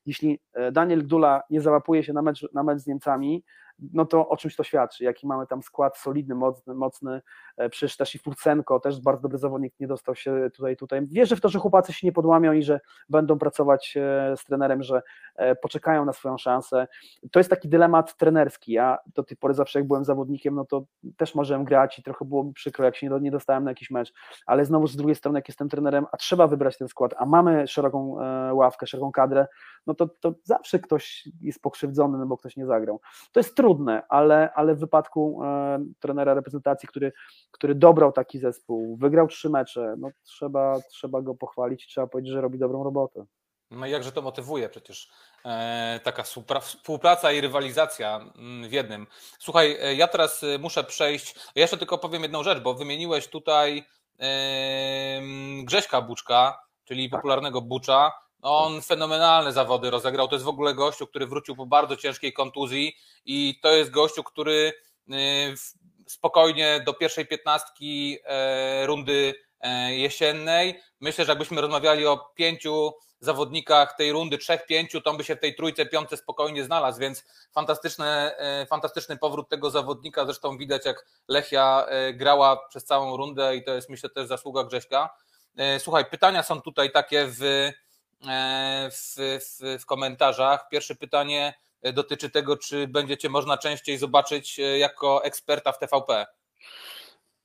[0.07, 0.41] Jeśli
[0.73, 3.45] Daniel Gdula nie załapuje się na mecz, na mecz z Niemcami,
[3.79, 7.23] no to o czymś to świadczy, jaki mamy tam skład solidny, mocny, mocny
[7.57, 11.07] e, przecież też i Furcenko, też bardzo dobry zawodnik, nie dostał się tutaj, tutaj.
[11.07, 14.83] Wierzę w to, że chłopacy się nie podłamią i że będą pracować e, z trenerem,
[14.83, 15.03] że
[15.37, 16.87] e, poczekają na swoją szansę.
[17.31, 20.85] To jest taki dylemat trenerski, ja do tej pory zawsze jak byłem zawodnikiem, no to
[21.17, 24.13] też możemy grać i trochę było mi przykro, jak się nie dostałem na jakiś mecz,
[24.47, 27.67] ale znowu z drugiej strony, jak jestem trenerem, a trzeba wybrać ten skład, a mamy
[27.67, 28.17] szeroką
[28.53, 29.47] ławkę, szeroką kadrę,
[29.87, 33.01] no to, to zawsze ktoś jest pokrzywdzony, no bo ktoś nie zagrał.
[33.33, 33.64] To jest trudne,
[34.09, 37.13] ale, ale w wypadku e, trenera reprezentacji, który,
[37.51, 42.41] który dobrał taki zespół, wygrał trzy mecze, no trzeba, trzeba go pochwalić, trzeba powiedzieć, że
[42.41, 43.25] robi dobrą robotę.
[43.71, 45.11] No i jakże to motywuje przecież
[45.45, 46.23] e, taka
[46.61, 49.07] współpraca i rywalizacja mm, w jednym.
[49.39, 53.85] Słuchaj, e, ja teraz muszę przejść, ja jeszcze tylko powiem jedną rzecz, bo wymieniłeś tutaj
[54.21, 55.21] e,
[55.65, 57.21] Grześka Buczka, czyli tak.
[57.21, 58.13] popularnego Bucza,
[58.45, 60.29] on fenomenalne zawody rozegrał.
[60.29, 64.25] To jest w ogóle gościu, który wrócił po bardzo ciężkiej kontuzji i to jest gościu,
[64.25, 64.73] który
[65.09, 65.15] y,
[66.07, 70.81] spokojnie do pierwszej piętnastki e, rundy e, jesiennej.
[71.01, 75.37] Myślę, że jakbyśmy rozmawiali o pięciu zawodnikach tej rundy, trzech, pięciu, to on by się
[75.37, 80.25] w tej trójce, piątce spokojnie znalazł, więc fantastyczny, e, fantastyczny powrót tego zawodnika.
[80.25, 85.11] Zresztą widać, jak Lechia grała przez całą rundę i to jest myślę też zasługa Grześka.
[85.79, 87.71] Słuchaj, pytania są tutaj takie w
[88.91, 90.69] w, w, w komentarzach.
[90.69, 96.27] Pierwsze pytanie e, dotyczy tego, czy będziecie można częściej zobaczyć e, jako eksperta w TVP.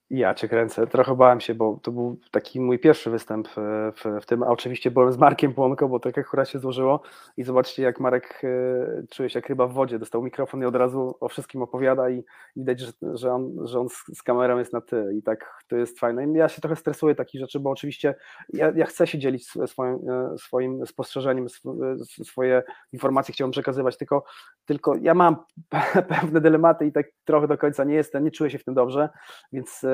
[0.09, 0.87] Ja cię kręcę.
[0.87, 3.51] Trochę bałem się, bo to był taki mój pierwszy występ e,
[3.91, 7.01] w, w tym, a oczywiście byłem z Markiem Płonko, bo tak akurat się złożyło
[7.37, 10.75] i zobaczcie jak Marek e, czuje się jak ryba w wodzie, dostał mikrofon i od
[10.75, 12.23] razu o wszystkim opowiada i
[12.55, 15.75] widać, że, że, on, że on z, z kamerą jest na ty i tak to
[15.75, 16.25] jest fajne.
[16.27, 18.15] I ja się trochę stresuję takich rzeczy, bo oczywiście
[18.53, 21.47] ja, ja chcę się dzielić swoim, e, swoim spostrzeżeniem,
[22.23, 24.23] swoje informacje chciałbym przekazywać, tylko,
[24.65, 25.35] tylko ja mam
[26.21, 29.09] pewne dylematy i tak trochę do końca nie jestem, nie czuję się w tym dobrze,
[29.51, 29.85] więc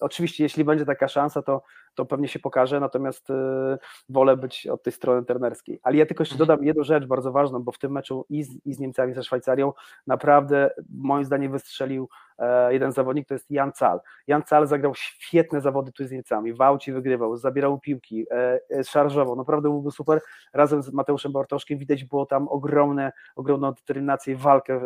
[0.00, 1.62] Oczywiście, jeśli będzie taka szansa, to,
[1.96, 3.78] to pewnie się pokaże, natomiast e,
[4.08, 5.80] wolę być od tej strony trenerskiej.
[5.82, 8.66] Ale ja tylko jeszcze dodam jedną rzecz bardzo ważną, bo w tym meczu i z,
[8.66, 9.72] i z Niemcami, ze Szwajcarią
[10.06, 14.00] naprawdę moim zdaniem wystrzelił E, jeden zawodnik to jest Jan Cal.
[14.26, 18.84] Jan Cal zagrał świetne zawody tu z Niemcami, w aucie wygrywał, zabierał piłki, e, e,
[18.84, 20.20] szarżował, naprawdę byłby super.
[20.52, 24.80] Razem z Mateuszem Bartoszkiem widać było tam ogromne, ogromną determinację i walkę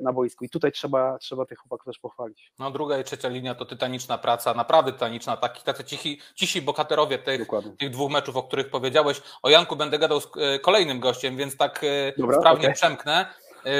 [0.00, 2.52] na boisku i tutaj trzeba, trzeba tych chłopaków też pochwalić.
[2.58, 7.18] No druga i trzecia linia to tytaniczna praca, naprawdę tytaniczna, taki, tacy cichi, cisi bohaterowie
[7.18, 9.22] tych, tych dwóch meczów, o których powiedziałeś.
[9.42, 10.28] O Janku będę gadał z
[10.62, 11.84] kolejnym gościem, więc tak
[12.18, 12.74] Dobra, sprawnie okay.
[12.74, 13.26] przemknę.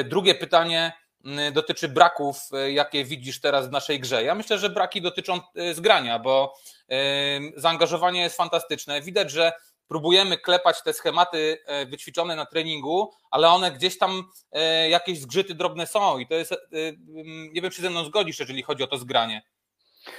[0.05, 0.93] Drugie pytanie,
[1.25, 4.23] Y, dotyczy braków, jakie widzisz teraz w naszej grze.
[4.23, 5.39] Ja myślę, że braki dotyczą
[5.73, 6.53] zgrania, bo
[7.55, 9.01] zaangażowanie jest fantastyczne.
[9.01, 9.51] Widać, że
[9.87, 14.23] próbujemy klepać te schematy wyćwiczone na treningu, ale one gdzieś tam
[14.89, 16.55] jakieś zgrzyty drobne są i to jest,
[17.51, 19.41] nie wiem, czy ze mną zgodzisz, jeżeli chodzi o to zgranie.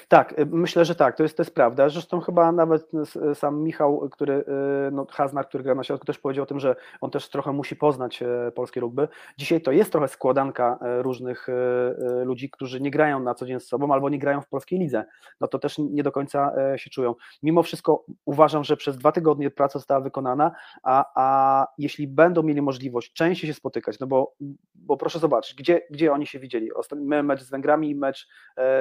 [0.09, 1.89] Tak, y, myślę, że tak, to jest, to jest prawda.
[1.89, 2.91] Zresztą chyba nawet
[3.35, 4.45] sam Michał, który, y,
[4.93, 5.07] no,
[5.49, 8.53] który gra na środku, też powiedział o tym, że on też trochę musi poznać e,
[8.55, 9.09] polskie rugby.
[9.39, 13.61] Dzisiaj to jest trochę składanka e, różnych e, ludzi, którzy nie grają na co dzień
[13.61, 15.05] z sobą albo nie grają w polskiej lidze.
[15.41, 17.15] No to też nie do końca się czują.
[17.43, 20.51] Mimo wszystko uważam, że przez dwa tygodnie praca została wykonana,
[20.83, 24.35] a, a jeśli będą mieli możliwość częściej się spotykać, no bo,
[24.75, 26.71] bo proszę zobaczyć, gdzie, gdzie oni się widzieli.
[26.97, 28.29] My mecz z Węgrami i mecz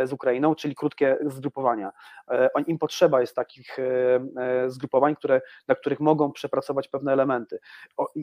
[0.04, 1.92] z Ukrainą, czyli krótki krótkie zgrupowania.
[2.32, 3.84] E, im potrzeba jest takich e,
[4.38, 7.60] e, zgrupowań, które, na których mogą przepracować pewne elementy.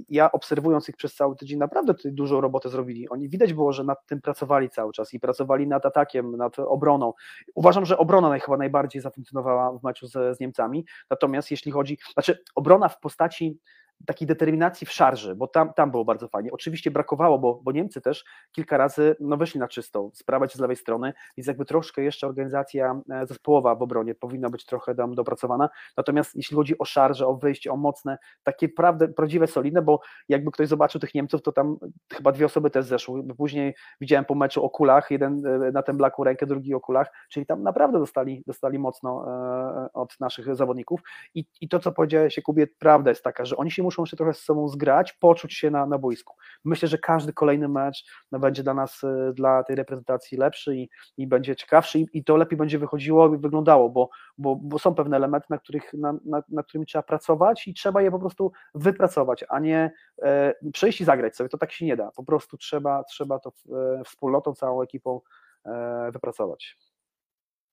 [0.08, 3.08] Ja obserwując ich przez cały tydzień, naprawdę tutaj dużą robotę zrobili.
[3.08, 7.12] Oni widać było, że nad tym pracowali cały czas i pracowali nad atakiem, nad obroną.
[7.54, 10.86] Uważam, że obrona chyba najbardziej zafunkcjonowała w meczu z, z Niemcami.
[11.10, 13.58] Natomiast jeśli chodzi, znaczy obrona w postaci
[14.06, 16.52] takiej determinacji w szarży, bo tam, tam było bardzo fajnie.
[16.52, 20.76] Oczywiście brakowało, bo, bo Niemcy też kilka razy no, wyszli na czystą, sprawa z lewej
[20.76, 25.68] strony, więc jakby troszkę jeszcze organizacja e, zespołowa w obronie powinna być trochę tam dopracowana.
[25.96, 30.50] Natomiast jeśli chodzi o szarże, o wyjście, o mocne, takie prawdę, prawdziwe, solidne, bo jakby
[30.50, 31.76] ktoś zobaczył tych Niemców, to tam
[32.12, 33.34] chyba dwie osoby też zeszły.
[33.36, 37.12] Później widziałem po meczu o kulach, jeden e, na tym blaku rękę, drugi o kulach,
[37.30, 41.00] czyli tam naprawdę dostali, dostali mocno e, od naszych zawodników.
[41.34, 44.34] I, I to, co powiedziałeś, Kubie, prawda jest taka, że oni się muszą jeszcze trochę
[44.34, 46.34] z sobą zgrać, poczuć się na, na boisku.
[46.64, 51.26] Myślę, że każdy kolejny mecz będzie dla nas, e, dla tej reprezentacji lepszy i, i
[51.26, 55.16] będzie ciekawszy i, i to lepiej będzie wychodziło i wyglądało, bo, bo, bo są pewne
[55.16, 59.58] elementy, na, których, na, na, na trzeba pracować i trzeba je po prostu wypracować, a
[59.58, 59.90] nie
[60.22, 61.48] e, przyjść i zagrać sobie.
[61.48, 62.10] To tak się nie da.
[62.10, 63.52] Po prostu trzeba, trzeba to
[64.00, 65.20] e, wspólnotą, całą ekipą
[65.66, 66.76] e, wypracować.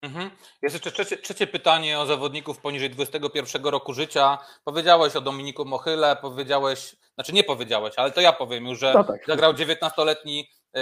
[0.01, 0.31] Mhm.
[0.61, 4.37] Jest jeszcze trzecie, trzecie, pytanie o zawodników poniżej 21 roku życia.
[4.63, 9.03] Powiedziałeś o Dominiku Mochyle, powiedziałeś, znaczy nie powiedziałeś, ale to ja powiem już, że no
[9.03, 9.25] tak.
[9.27, 10.81] zagrał 19-letni yy,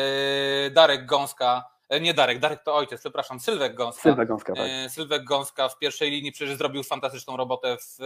[0.72, 4.02] Darek Gąska, yy, nie Darek, Darek to ojciec, przepraszam, Sylwek Gąska.
[4.02, 4.68] Sylwek Gąska, tak.
[4.68, 8.00] Yy, Sylwek Gąska w pierwszej linii przecież zrobił fantastyczną robotę w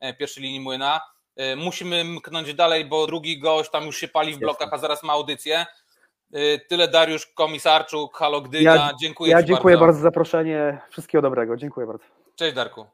[0.00, 1.00] yy, pierwszej linii Młyna.
[1.56, 5.12] Musimy mknąć dalej, bo drugi gość tam już się pali w blokach, a zaraz ma
[5.12, 5.66] audycję.
[6.36, 8.74] Y, tyle Dariusz Komisarczuk, Halo Gdynia.
[8.74, 9.86] Ja, dziękuję Ja dziękuję bardzo.
[9.86, 10.80] bardzo za zaproszenie.
[10.90, 11.56] Wszystkiego dobrego.
[11.56, 12.04] Dziękuję bardzo.
[12.36, 12.86] Cześć Darku.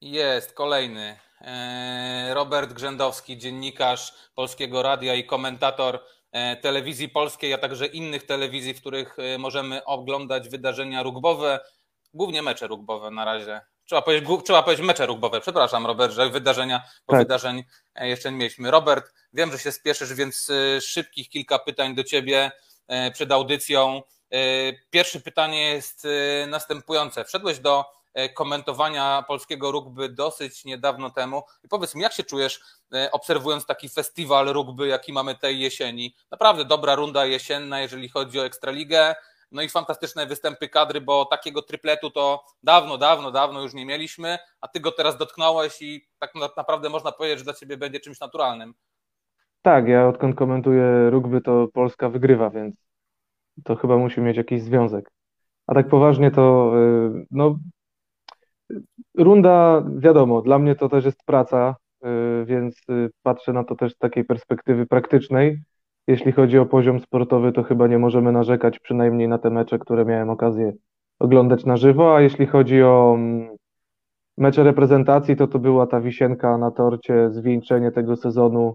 [0.00, 1.18] Jest kolejny.
[1.40, 6.00] E, Robert Grzędowski, dziennikarz Polskiego Radia i komentator
[6.32, 11.60] e, telewizji polskiej, a także innych telewizji, w których e, możemy oglądać wydarzenia rugbowe,
[12.14, 15.40] głównie mecze rugbowe na razie Trzeba powiedzieć, trzeba powiedzieć mecze rugbowe.
[15.40, 17.20] Przepraszam, Robert, że wydarzenia, bo tak.
[17.20, 18.70] wydarzeń e, jeszcze nie mieliśmy.
[18.70, 22.50] Robert, wiem, że się spieszysz, więc e, szybkich kilka pytań do ciebie
[22.88, 24.02] e, przed audycją.
[24.90, 26.06] Pierwsze pytanie jest
[26.46, 27.24] następujące.
[27.24, 27.84] Wszedłeś do
[28.34, 31.42] komentowania polskiego rugby dosyć niedawno temu.
[31.64, 32.60] I powiedz mi, jak się czujesz,
[33.12, 36.16] obserwując taki festiwal rugby, jaki mamy tej jesieni?
[36.30, 39.14] Naprawdę dobra runda jesienna, jeżeli chodzi o Ekstraligę
[39.52, 44.38] no i fantastyczne występy kadry, bo takiego tripletu to dawno, dawno, dawno już nie mieliśmy,
[44.60, 48.20] a ty go teraz dotknąłeś i tak naprawdę można powiedzieć, że dla ciebie będzie czymś
[48.20, 48.74] naturalnym.
[49.62, 52.74] Tak, ja odkąd komentuję rugby, to Polska wygrywa, więc
[53.64, 55.10] to chyba musi mieć jakiś związek.
[55.66, 57.58] A tak poważnie to y, no
[59.14, 63.92] runda, wiadomo, dla mnie to też jest praca, y, więc y, patrzę na to też
[63.92, 65.62] z takiej perspektywy praktycznej
[66.06, 70.04] jeśli chodzi o poziom sportowy, to chyba nie możemy narzekać, przynajmniej na te mecze, które
[70.04, 70.72] miałem okazję
[71.18, 73.56] oglądać na żywo, a jeśli chodzi o mm,
[74.38, 78.74] mecze reprezentacji, to to była ta wisienka na torcie, zwieńczenie tego sezonu,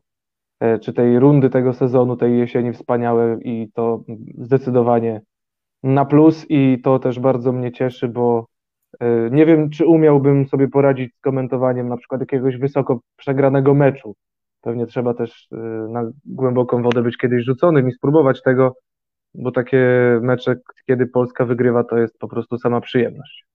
[0.60, 4.04] e, czy tej rundy tego sezonu, tej jesieni wspaniałe i to
[4.38, 5.22] zdecydowanie
[5.84, 8.46] na plus i to też bardzo mnie cieszy, bo
[9.00, 14.16] e, nie wiem, czy umiałbym sobie poradzić z komentowaniem na przykład jakiegoś wysoko przegranego meczu,
[14.62, 15.56] Pewnie trzeba też y,
[15.90, 18.76] na głęboką wodę być kiedyś rzuconym i spróbować tego,
[19.34, 19.88] bo takie
[20.22, 20.56] mecze,
[20.88, 23.46] kiedy Polska wygrywa, to jest po prostu sama przyjemność.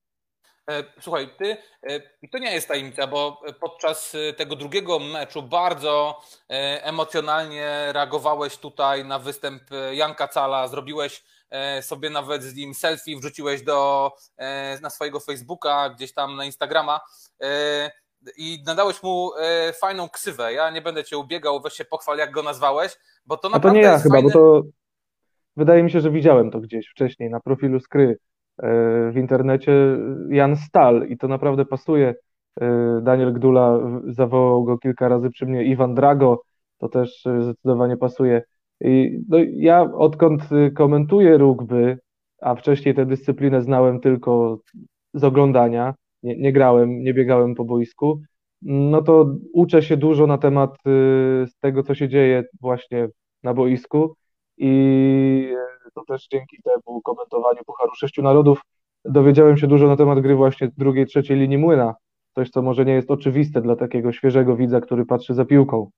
[0.71, 6.21] E, słuchaj, ty, e, to nie jest tajemnica, bo podczas e, tego drugiego meczu bardzo
[6.83, 11.25] emocjonalnie reagowałeś tutaj na występ Janka Cala, zrobiłeś
[11.81, 14.13] sobie nawet z nim selfie, wrzuciłeś do,
[14.83, 17.01] na swojego Facebooka, gdzieś tam na Instagrama
[18.37, 20.53] i nadałeś mu e, fajną ksywę.
[20.53, 23.83] Ja nie będę cię ubiegał, weź się pochwal, jak go nazwałeś, bo to naprawdę A
[23.83, 24.29] to nie ja chyba, fajne...
[24.29, 24.63] bo to
[25.57, 28.19] wydaje mi się, że widziałem to gdzieś wcześniej na profilu Skry
[28.59, 28.69] e,
[29.11, 29.73] w internecie
[30.31, 32.15] Jan Stal i to naprawdę pasuje.
[32.61, 36.43] E, Daniel Gdula zawołał go kilka razy przy mnie, Iwan Drago,
[36.79, 38.43] to też zdecydowanie pasuje.
[38.81, 40.43] I no, ja odkąd
[40.75, 41.99] komentuję rugby,
[42.41, 44.59] a wcześniej tę dyscyplinę znałem tylko
[45.15, 45.95] z oglądania,
[46.27, 48.21] nie, nie grałem, nie biegałem po boisku,
[48.63, 53.09] no to uczę się dużo na temat y, tego, co się dzieje właśnie
[53.43, 54.17] na boisku
[54.57, 55.55] i
[55.95, 58.61] to też dzięki temu komentowaniu Pucharu Sześciu Narodów
[59.05, 61.95] dowiedziałem się dużo na temat gry właśnie drugiej, trzeciej linii młyna.
[62.35, 65.91] Coś, co może nie jest oczywiste dla takiego świeżego widza, który patrzy za piłką.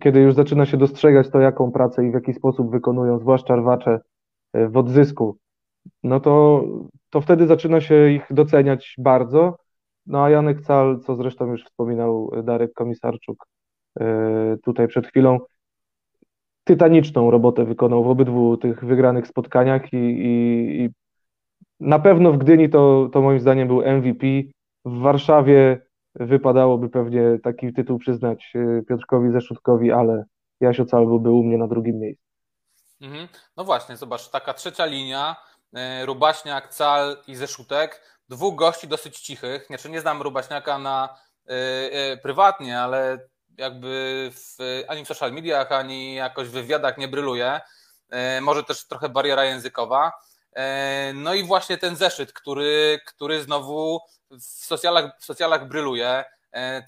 [0.00, 4.00] Kiedy już zaczyna się dostrzegać to, jaką pracę i w jaki sposób wykonują, zwłaszcza rwacze
[4.56, 5.36] y, w odzysku,
[6.02, 6.64] no to,
[7.10, 9.56] to wtedy zaczyna się ich doceniać bardzo
[10.06, 13.46] no a Janek Cal, co zresztą już wspominał Darek Komisarczuk
[14.00, 15.38] e, tutaj przed chwilą,
[16.64, 20.88] tytaniczną robotę wykonał w obydwu tych wygranych spotkaniach i, i, i
[21.80, 24.26] na pewno w Gdyni to, to moim zdaniem był MVP.
[24.84, 25.80] W Warszawie
[26.14, 30.24] wypadałoby pewnie taki tytuł przyznać e, Piotrkowi Zeszutkowi, ale
[30.60, 32.24] Jasio Cal byłby u mnie na drugim miejscu.
[33.00, 33.28] Mhm.
[33.56, 35.36] No właśnie, zobacz, taka trzecia linia,
[35.74, 39.66] e, Rubaśniak, Cal i Zeszutek dwóch gości dosyć cichych.
[39.66, 41.18] Znaczy nie znam Rubaśniaka na
[42.22, 44.56] prywatnie, ale jakby w,
[44.88, 47.60] ani w social mediach, ani jakoś w wywiadach nie bryluje.
[48.40, 50.12] Może też trochę bariera językowa.
[51.14, 56.24] No i właśnie ten zeszyt, który, który znowu w socjalach, w socjalach bryluje.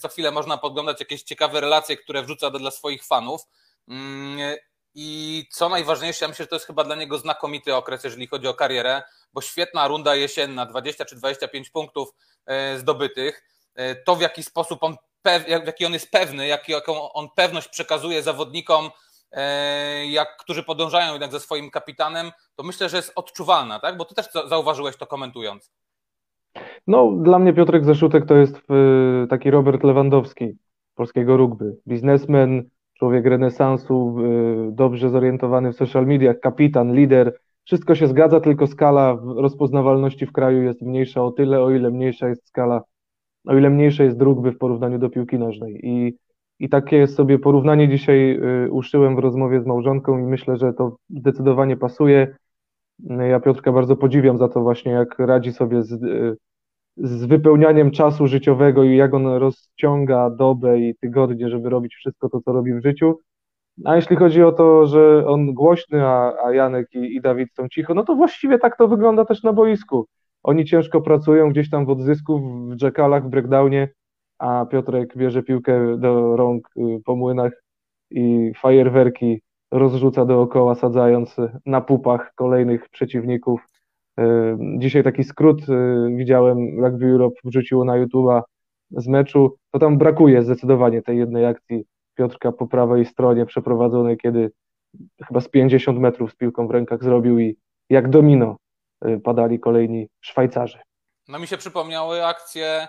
[0.00, 3.40] Co chwilę można podglądać jakieś ciekawe relacje, które wrzuca dla swoich fanów.
[4.94, 8.48] I co najważniejsze, ja myślę, że to jest chyba dla niego znakomity okres, jeżeli chodzi
[8.48, 9.02] o karierę,
[9.32, 12.14] bo świetna runda jesienna, 20 czy 25 punktów
[12.46, 13.44] e, zdobytych.
[13.74, 14.96] E, to w jaki sposób on,
[15.66, 18.90] jaki on jest pewny, jaką on pewność przekazuje zawodnikom,
[19.32, 23.96] e, jak, którzy podążają jednak ze swoim kapitanem, to myślę, że jest odczuwalna, tak?
[23.96, 25.72] Bo ty też zauważyłeś to komentując.
[26.86, 28.56] No, dla mnie Piotrek Zaszutek to jest
[29.30, 30.56] taki Robert Lewandowski
[30.94, 31.76] polskiego rugby.
[31.88, 32.70] Biznesmen,
[33.02, 34.16] człowiek renesansu,
[34.68, 37.38] y, dobrze zorientowany w social mediach, kapitan, lider.
[37.64, 42.28] Wszystko się zgadza, tylko skala rozpoznawalności w kraju jest mniejsza o tyle, o ile mniejsza
[42.28, 42.82] jest skala,
[43.46, 45.80] o ile mniejsze jest rugby w porównaniu do piłki nożnej.
[45.82, 46.18] I,
[46.58, 50.96] i takie sobie porównanie dzisiaj y, uszyłem w rozmowie z małżonką i myślę, że to
[51.10, 52.36] zdecydowanie pasuje.
[53.28, 56.36] Ja Piotrka bardzo podziwiam za to właśnie, jak radzi sobie z, y,
[56.96, 62.40] z wypełnianiem czasu życiowego i jak on rozciąga dobę i tygodnie, żeby robić wszystko to,
[62.40, 63.18] co robi w życiu.
[63.84, 67.68] A jeśli chodzi o to, że on głośny, a, a Janek i, i Dawid są
[67.68, 70.06] cicho, no to właściwie tak to wygląda też na boisku.
[70.42, 73.88] Oni ciężko pracują gdzieś tam w odzysku, w jackalach, w breakdownie,
[74.38, 77.52] a Piotrek bierze piłkę do rąk y, po młynach
[78.10, 83.60] i fajerwerki rozrzuca dookoła, sadzając na pupach kolejnych przeciwników.
[84.78, 88.42] Dzisiaj taki skrót y, widziałem, Rugby Europe wrzuciło na YouTube'a
[88.90, 94.50] z meczu, to tam brakuje zdecydowanie tej jednej akcji Piotrka po prawej stronie przeprowadzonej, kiedy
[95.26, 97.56] chyba z 50 metrów z piłką w rękach zrobił i
[97.90, 98.56] jak domino
[99.06, 100.78] y, padali kolejni Szwajcarzy.
[101.28, 102.88] No mi się przypomniały akcje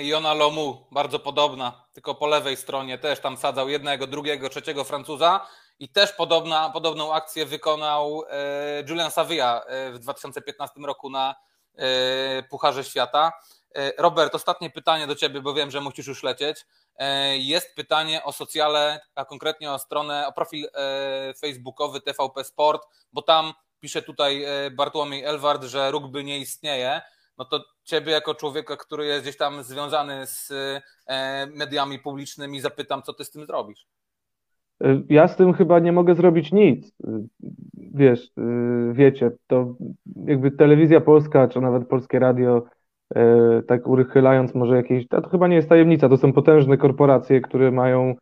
[0.00, 4.84] y, Jona Lomu, bardzo podobna, tylko po lewej stronie też tam sadzał jednego, drugiego, trzeciego
[4.84, 5.46] Francuza
[5.78, 9.60] i też podobna, podobną akcję wykonał e, Julian Savia
[9.92, 11.34] w 2015 roku na
[12.50, 13.32] Pucharze Świata.
[13.98, 16.66] Robert, ostatnie pytanie do Ciebie, bo wiem, że musisz już lecieć.
[17.38, 20.66] Jest pytanie o socjale, a konkretnie o stronę, o profil
[21.40, 22.82] facebookowy TVP Sport,
[23.12, 24.44] bo tam pisze tutaj
[24.76, 27.00] Bartłomiej Elward, że rugby nie istnieje.
[27.38, 30.52] No to Ciebie jako człowieka, który jest gdzieś tam związany z
[31.54, 33.86] mediami publicznymi, zapytam, co Ty z tym zrobisz?
[35.08, 36.92] Ja z tym chyba nie mogę zrobić nic.
[37.74, 38.30] Wiesz,
[38.92, 39.74] wiecie, to
[40.26, 42.62] jakby telewizja polska, czy nawet polskie radio,
[43.66, 48.14] tak urychylając może jakieś, to chyba nie jest tajemnica, to są potężne korporacje, które mają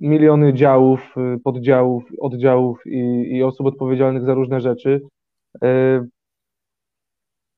[0.00, 5.00] miliony działów, poddziałów, oddziałów i, i osób odpowiedzialnych za różne rzeczy.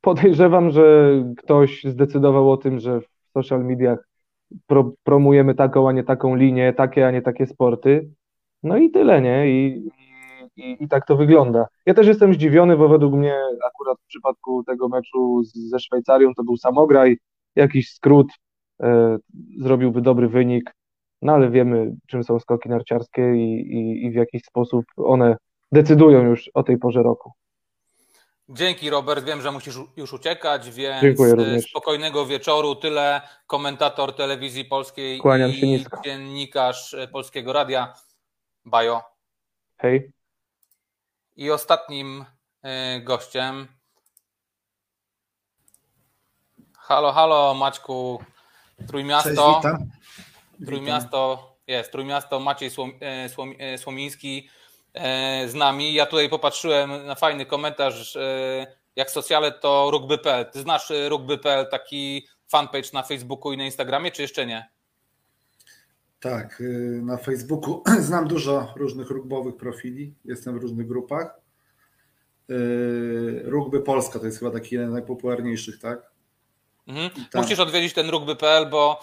[0.01, 4.09] Podejrzewam, że ktoś zdecydował o tym, że w social mediach
[4.66, 8.11] pro, promujemy taką, a nie taką linię, takie, a nie takie sporty.
[8.62, 9.51] No i tyle, nie?
[9.51, 9.88] I,
[10.61, 11.66] i, I tak to wygląda.
[11.87, 16.35] Ja też jestem zdziwiony, bo według mnie akurat w przypadku tego meczu z, ze Szwajcarią
[16.35, 17.18] to był samograj,
[17.57, 18.27] jakiś skrót,
[18.83, 19.16] e,
[19.59, 20.75] zrobiłby dobry wynik,
[21.23, 25.37] no ale wiemy, czym są skoki narciarskie i, i, i w jaki sposób one
[25.73, 27.33] decydują już o tej porze roku.
[28.53, 32.75] Dzięki Robert, wiem, że musisz już uciekać, więc e, spokojnego wieczoru.
[32.75, 37.94] Tyle komentator telewizji polskiej Kłaniam i dziennikarz e, Polskiego Radia.
[38.64, 39.03] Bajo.
[39.77, 40.12] Hej.
[41.37, 42.25] I ostatnim
[42.64, 43.69] y, gościem.
[46.79, 48.25] Halo, halo, Maćku.
[48.88, 49.31] Trójmiasto.
[49.31, 49.90] Cześć, witam.
[50.66, 52.93] Trójmiasto jest, Trójmiasto Maciej Słom,
[53.25, 54.49] y, Słom, y, Słomiński
[55.47, 55.95] z nami.
[55.95, 58.19] Ja tutaj popatrzyłem na fajny komentarz,
[58.97, 60.51] jak socjale to rugby.pl.
[60.51, 64.71] Ty znasz rugby.pl, taki fanpage na Facebooku i na Instagramie, czy jeszcze nie?
[66.20, 71.40] Tak, y, na Facebooku znam dużo różnych rugbowych profili, jestem w różnych grupach.
[72.50, 76.11] Y, rugby Polska to jest chyba taki jeden z najpopularniejszych, tak?
[76.87, 77.11] Mhm.
[77.35, 79.00] Musisz odwiedzić ten rugby.pl, bo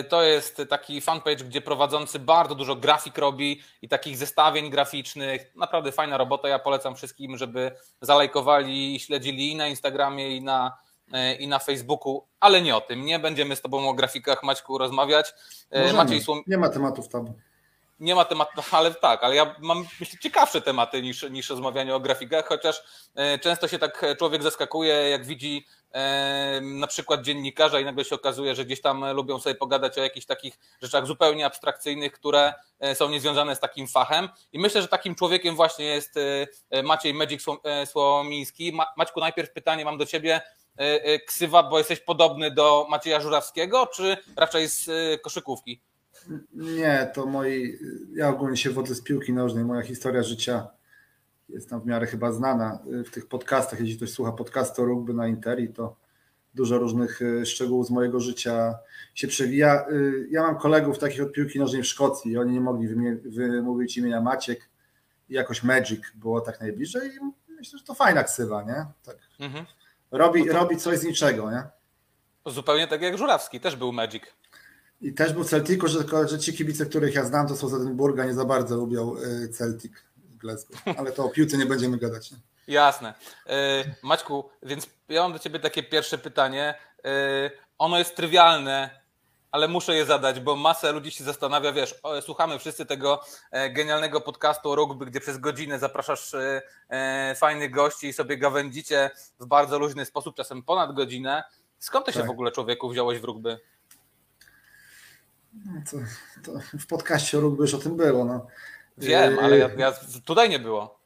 [0.00, 5.52] y, to jest taki fanpage, gdzie prowadzący bardzo dużo grafik robi i takich zestawień graficznych.
[5.56, 6.48] Naprawdę fajna robota.
[6.48, 10.78] Ja polecam wszystkim, żeby zalajkowali i śledzili i na Instagramie, i na
[11.38, 13.04] i na Facebooku, ale nie o tym.
[13.04, 15.34] Nie będziemy z Tobą o grafikach, Maćku, rozmawiać.
[15.70, 16.42] E, Maciej Słom...
[16.46, 17.32] Nie ma tematów tam.
[18.00, 22.00] Nie ma tematów, ale tak, ale ja mam myślę, ciekawsze tematy niż, niż rozmawianie o
[22.00, 22.82] grafikach, chociaż
[23.14, 25.66] e, często się tak człowiek zaskakuje, jak widzi
[26.62, 30.26] na przykład dziennikarza i nagle się okazuje, że gdzieś tam lubią sobie pogadać o jakichś
[30.26, 32.54] takich rzeczach zupełnie abstrakcyjnych, które
[32.94, 34.28] są niezwiązane z takim fachem.
[34.52, 36.14] I myślę, że takim człowiekiem właśnie jest
[36.84, 37.40] Maciej Medzik
[37.86, 38.78] Słomiński.
[38.96, 40.40] Maćku, najpierw pytanie mam do Ciebie
[41.26, 44.90] ksywa, bo jesteś podobny do Macieja Żurawskiego, czy raczej z
[45.22, 45.80] koszykówki?
[46.52, 47.78] Nie, to moi.
[48.14, 49.64] Ja ogólnie się wodzę z piłki nożnej.
[49.64, 50.68] Moja historia życia
[51.48, 53.80] jest tam w miarę chyba znana w tych podcastach.
[53.80, 55.96] Jeśli ktoś słucha podcastu rugby na Interi, to
[56.54, 58.78] dużo różnych y, szczegółów z mojego życia
[59.14, 59.88] się przewija.
[59.90, 62.88] Y, ja mam kolegów takich od piłki nożnej w Szkocji i oni nie mogli
[63.24, 64.68] wymówić imienia Maciek
[65.28, 67.18] i jakoś Magic było tak najbliżej i
[67.52, 68.86] myślę, że to fajna ksywa, nie?
[69.04, 69.16] Tak.
[69.40, 69.66] Mhm.
[70.10, 70.52] Robi, to...
[70.52, 71.62] robi coś z niczego, nie?
[72.46, 74.22] Zupełnie tak jak Żurawski, też był Magic.
[75.00, 75.98] I też był Celticu, że,
[76.28, 79.48] że ci kibice, których ja znam, to są z Edynburga, nie za bardzo lubią y,
[79.48, 79.92] Celtic
[80.38, 80.82] Glasgow.
[80.98, 82.30] Ale to o piłce nie będziemy gadać.
[82.30, 82.38] Nie?
[82.66, 83.14] Jasne.
[83.46, 86.74] E, Maćku, więc ja mam do Ciebie takie pierwsze pytanie.
[87.04, 88.90] E, ono jest trywialne,
[89.56, 94.20] ale muszę je zadać, bo masa ludzi się zastanawia, wiesz, słuchamy wszyscy tego e, genialnego
[94.20, 96.36] podcastu o rugby, gdzie przez godzinę zapraszasz
[97.36, 101.44] fajnych gości i sobie gawędzicie w bardzo luźny sposób, czasem ponad godzinę.
[101.78, 102.28] Skąd ty się tak.
[102.28, 103.58] w ogóle człowieku wziąłeś w rugby?
[105.52, 105.96] No to,
[106.44, 108.24] to w podcaście o rugby już o tym było.
[108.24, 108.46] No.
[108.98, 109.92] Wiem, ale ja, ja,
[110.24, 110.98] tutaj nie było.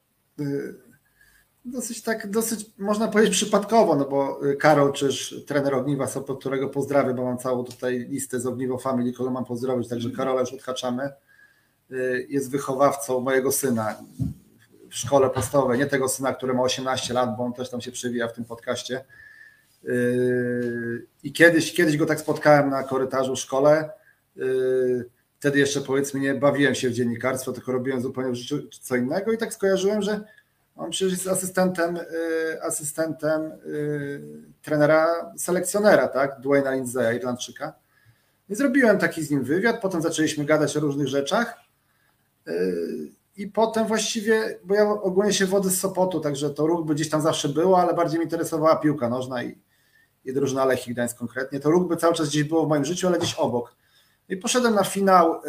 [1.65, 6.69] Dosyć tak, dosyć można powiedzieć przypadkowo, no bo y, Karol Czyż, trener Ogniwa Sopot, którego
[6.69, 10.53] pozdrawiam, bo mam całą tutaj listę z Ogniwo Family, którą mam pozdrowić, także Karola już
[10.53, 11.09] odhaczamy,
[11.91, 13.95] y, jest wychowawcą mojego syna
[14.89, 17.91] w szkole podstawowej, nie tego syna, który ma 18 lat, bo on też tam się
[17.91, 19.03] przewija w tym podcaście.
[19.85, 23.89] Y, I kiedyś, kiedyś go tak spotkałem na korytarzu w szkole,
[25.39, 29.31] wtedy jeszcze powiedzmy nie bawiłem się w dziennikarstwo, tylko robiłem zupełnie w życiu co innego
[29.31, 30.21] i tak skojarzyłem, że
[30.75, 34.21] on przecież jest asystentem, y, asystentem y,
[34.61, 36.39] trenera, selekcjonera, tak?
[36.39, 37.73] Dwayna Lindsaya, Irlandczyka.
[38.49, 41.57] I zrobiłem taki z nim wywiad, potem zaczęliśmy gadać o różnych rzeczach.
[42.47, 47.09] Y, I potem właściwie, bo ja ogólnie się wody z Sopotu, także to rugby gdzieś
[47.09, 49.57] tam zawsze było, ale bardziej mi interesowała piłka nożna i,
[50.25, 51.59] i drużyna Lechii Gdańsk konkretnie.
[51.59, 53.75] To rugby cały czas gdzieś było w moim życiu, ale gdzieś obok.
[54.29, 55.41] I poszedłem na finał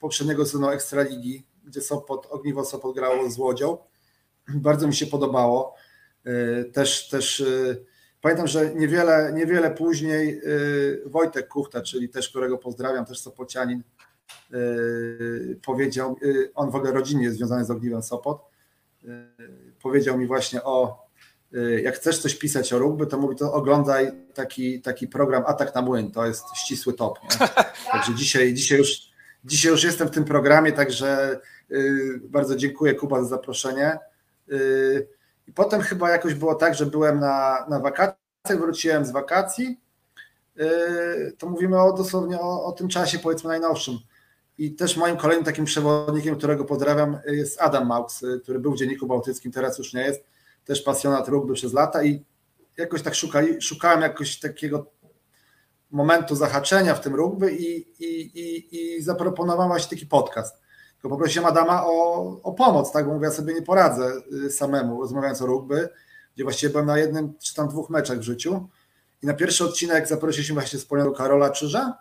[0.00, 3.78] poprzedniego sezonu Ekstraligi gdzie Sopot, Ogniwo Sopot grało z Łodzią.
[4.48, 5.74] Bardzo mi się podobało.
[6.26, 7.84] Y, też, też y,
[8.20, 13.82] pamiętam, że niewiele, niewiele później y, Wojtek Kuchta, czyli też którego pozdrawiam, też Sopocianin,
[15.62, 16.16] powiedział,
[16.54, 18.44] on w ogóle rodzinnie jest związany z Ogniwem Sopot,
[19.82, 21.06] powiedział mi właśnie o
[21.82, 25.82] jak chcesz coś pisać o rugby, to mówi to oglądaj taki, taki program Atak na
[25.82, 27.18] młyn, to jest ścisły top.
[27.22, 27.48] Nie?
[27.92, 29.11] Także dzisiaj, dzisiaj już
[29.44, 31.40] Dzisiaj już jestem w tym programie, także
[31.70, 33.98] y, bardzo dziękuję Kuba za zaproszenie.
[34.52, 35.08] Y,
[35.48, 39.80] I potem chyba jakoś było tak, że byłem na, na wakacjach, wróciłem z wakacji.
[40.60, 43.98] Y, to mówimy o, dosłownie o, o tym czasie, powiedzmy najnowszym.
[44.58, 49.06] I też moim kolejnym takim przewodnikiem, którego pozdrawiam, jest Adam Maux, który był w Dzienniku
[49.06, 50.24] Bałtyckim, teraz już nie jest.
[50.64, 52.24] Też pasjonat rugby przez lata i
[52.76, 54.86] jakoś tak szukali, szukałem jakoś takiego
[55.92, 60.56] momentu zahaczenia w tym rugby i, i, i, i zaproponowała się taki podcast.
[60.92, 64.12] Tylko poprosiłem Adama o, o pomoc, tak, bo mówię, ja sobie nie poradzę
[64.46, 65.88] y, samemu, rozmawiając o rugby,
[66.34, 68.68] gdzie właściwie byłem na jednym czy tam dwóch meczach w życiu.
[69.22, 71.98] I na pierwszy odcinek zaprosiliśmy właśnie wspólnego Karola Czyża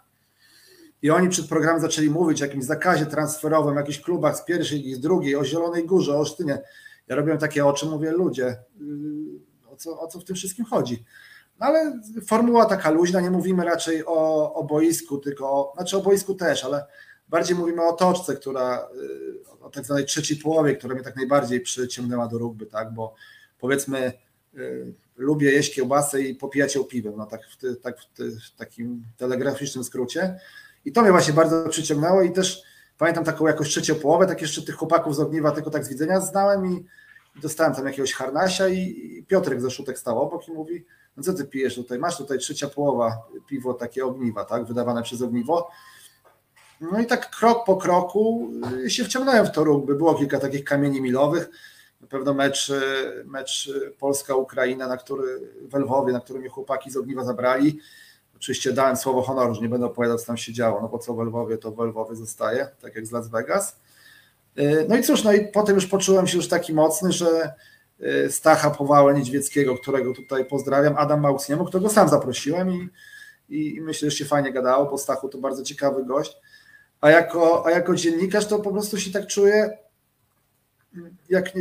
[1.01, 4.89] i oni przed programem zaczęli mówić o jakimś zakazie transferowym, o jakichś klubach z pierwszej
[4.89, 6.61] i z drugiej, o Zielonej Górze, o Olsztynie.
[7.07, 11.05] Ja robiłem takie oczy, mówię, ludzie, y, o co, o co w tym wszystkim chodzi?
[11.61, 16.01] No ale formuła taka luźna, nie mówimy raczej o, o boisku, tylko o, znaczy o
[16.01, 16.85] boisku też, ale
[17.29, 18.89] bardziej mówimy o toczce, która,
[19.59, 23.15] y, o tak zwanej trzeciej połowie, która mnie tak najbardziej przyciągnęła do rugby, tak, bo
[23.59, 24.13] powiedzmy
[24.57, 28.31] y, lubię jeść kiełbasę i popijać ją piwem, no tak w, ty, tak w, ty,
[28.31, 30.39] w takim telegraficznym skrócie.
[30.85, 32.63] I to mnie właśnie bardzo przyciągnęło i też
[32.97, 36.19] pamiętam taką jakoś trzecią połowę, tak jeszcze tych chłopaków z ogniwa tylko tak z widzenia
[36.19, 36.85] znałem i
[37.41, 40.85] dostałem tam jakiegoś harnasia i, i Piotrek ze Szutek stał obok i mówi
[41.17, 45.21] no co ty pijesz tutaj, masz tutaj trzecia połowa piwo takie ogniwa, tak, wydawane przez
[45.21, 45.69] ogniwo.
[46.81, 48.51] No i tak krok po kroku
[48.85, 49.95] y, się wciągnąłem w to rugby.
[49.95, 51.49] Było kilka takich kamieni milowych.
[52.01, 56.97] Na pewno mecz, y, mecz Polska-Ukraina, na który w Lwowie, na którym mnie chłopaki z
[56.97, 57.79] ogniwa zabrali.
[58.35, 61.13] Oczywiście dałem słowo honoru, że nie będę opowiadał, co tam się działo, no bo co
[61.13, 63.79] w Lwowie, to w Lwowie zostaje, tak jak z Las Vegas.
[64.59, 67.53] Y, no i cóż, no i potem już poczułem się już taki mocny, że
[68.29, 72.89] Stacha Powałę Niedźwieckiego, którego tutaj pozdrawiam, Adam Małksniemu, którego sam zaprosiłem
[73.49, 76.37] i, i myślę, że się fajnie gadało, bo Stachu to bardzo ciekawy gość.
[77.01, 79.77] A jako, a jako dziennikarz to po prostu się tak czuję,
[81.29, 81.51] jak,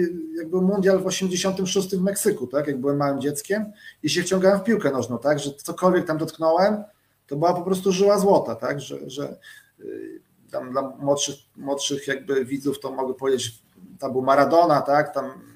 [0.52, 2.66] mundial w 86 w Meksyku, tak?
[2.66, 3.72] jak byłem małym dzieckiem
[4.02, 5.38] i się wciągałem w piłkę nożną, tak?
[5.38, 6.84] że cokolwiek tam dotknąłem,
[7.26, 8.80] to była po prostu żyła złota, tak?
[8.80, 9.36] że, że
[9.80, 10.20] y,
[10.50, 13.62] tam dla młodszych, młodszych jakby widzów to mogę powiedzieć,
[13.98, 15.14] tam był Maradona, tak?
[15.14, 15.49] tam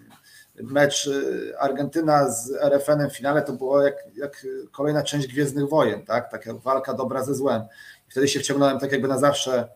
[0.62, 6.04] mecz y, Argentyna z RFN-em w finale to było jak, jak kolejna część Gwiezdnych Wojen,
[6.04, 6.30] tak?
[6.30, 7.62] Taka walka dobra ze złem.
[8.08, 9.68] Wtedy się wciągnąłem tak jakby na zawsze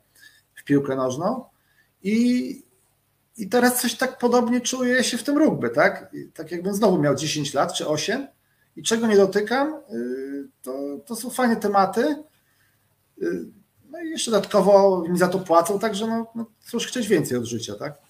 [0.54, 1.44] w piłkę nożną
[2.02, 2.62] i,
[3.36, 6.10] i teraz coś tak podobnie czuję się w tym rugby, tak?
[6.12, 8.28] I tak jakbym znowu miał 10 lat czy 8
[8.76, 12.24] i czego nie dotykam, y, to, to są fajne tematy.
[13.22, 13.44] Y,
[13.90, 17.44] no i jeszcze dodatkowo mi za to płacą, także no, no cóż chcieć więcej od
[17.44, 18.07] życia, tak?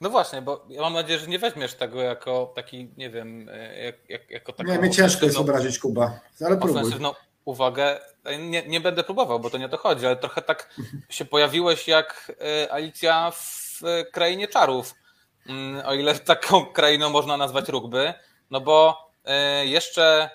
[0.00, 3.84] No właśnie, bo ja mam nadzieję, że nie weźmiesz tego jako taki, nie wiem, e,
[3.84, 6.82] jak, jak, jako taką Nie, mnie ciężko jest obrazić Kuba, ale próbuj.
[7.44, 8.00] uwagę.
[8.38, 10.74] Nie, nie będę próbował, bo to nie o to chodzi, ale trochę tak
[11.08, 14.94] się pojawiłeś jak e, Alicja w e, Krainie Czarów,
[15.46, 18.14] Mm, o ile taką krainą można nazwać rugby,
[18.50, 19.10] no bo
[19.64, 20.30] jeszcze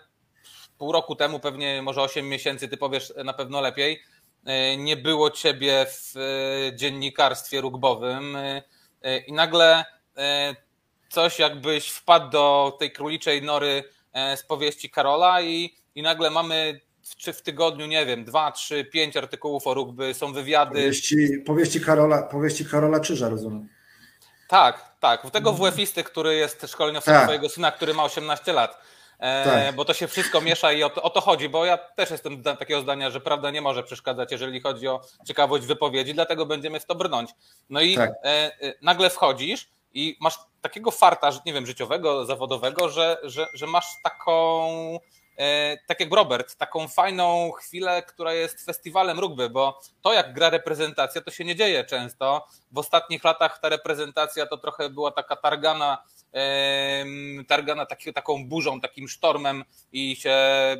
[0.77, 4.03] pół roku temu, pewnie może 8 miesięcy, ty powiesz na pewno lepiej,
[4.77, 6.13] nie było ciebie w
[6.75, 8.37] dziennikarstwie rugbowym,
[9.27, 9.85] i nagle
[10.17, 10.55] e,
[11.09, 13.83] coś jakbyś wpadł do tej króliczej nory
[14.13, 16.79] e, z powieści Karola i, i nagle mamy
[17.17, 20.71] czy w tygodniu, nie wiem, dwa, trzy, pięć artykułów o rugby, są wywiady.
[20.71, 23.69] Powieści, powieści, Karola, powieści Karola Czyża, rozumiem.
[24.47, 25.31] Tak, tak.
[25.31, 27.23] Tego WF-isty, który jest szkoleniowcem tak.
[27.23, 28.77] swojego syna, który ma 18 lat.
[29.20, 29.76] E, tak.
[29.76, 32.43] Bo to się wszystko miesza i o to, o to, chodzi, bo ja też jestem
[32.43, 36.86] takiego zdania, że prawda nie może przeszkadzać, jeżeli chodzi o ciekawość wypowiedzi, dlatego będziemy w
[36.86, 37.30] to brnąć.
[37.70, 38.11] No i tak.
[38.11, 43.68] E, e, nagle wchodzisz i masz takiego farta, nie wiem, życiowego, zawodowego, że, że, że
[43.68, 44.99] masz taką
[45.88, 51.21] tak jak Robert, taką fajną chwilę, która jest festiwalem rugby, bo to jak gra reprezentacja,
[51.21, 52.47] to się nie dzieje często.
[52.71, 56.03] W ostatnich latach ta reprezentacja to trochę była taka targana,
[57.47, 60.38] targana taki, taką burzą, takim sztormem i się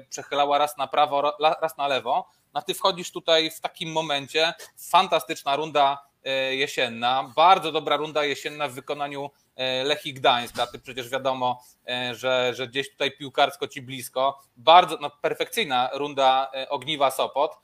[0.10, 2.30] przechylała raz na prawo, raz na lewo.
[2.53, 6.14] A ty wchodzisz tutaj w takim momencie, fantastyczna runda e,
[6.51, 12.15] jesienna, bardzo dobra runda jesienna w wykonaniu E, Lechii Gdańsk, a ty przecież wiadomo, e,
[12.15, 14.41] że, że gdzieś tutaj piłkarsko ci blisko.
[14.57, 17.57] Bardzo no, perfekcyjna runda e, Ogniwa Sopot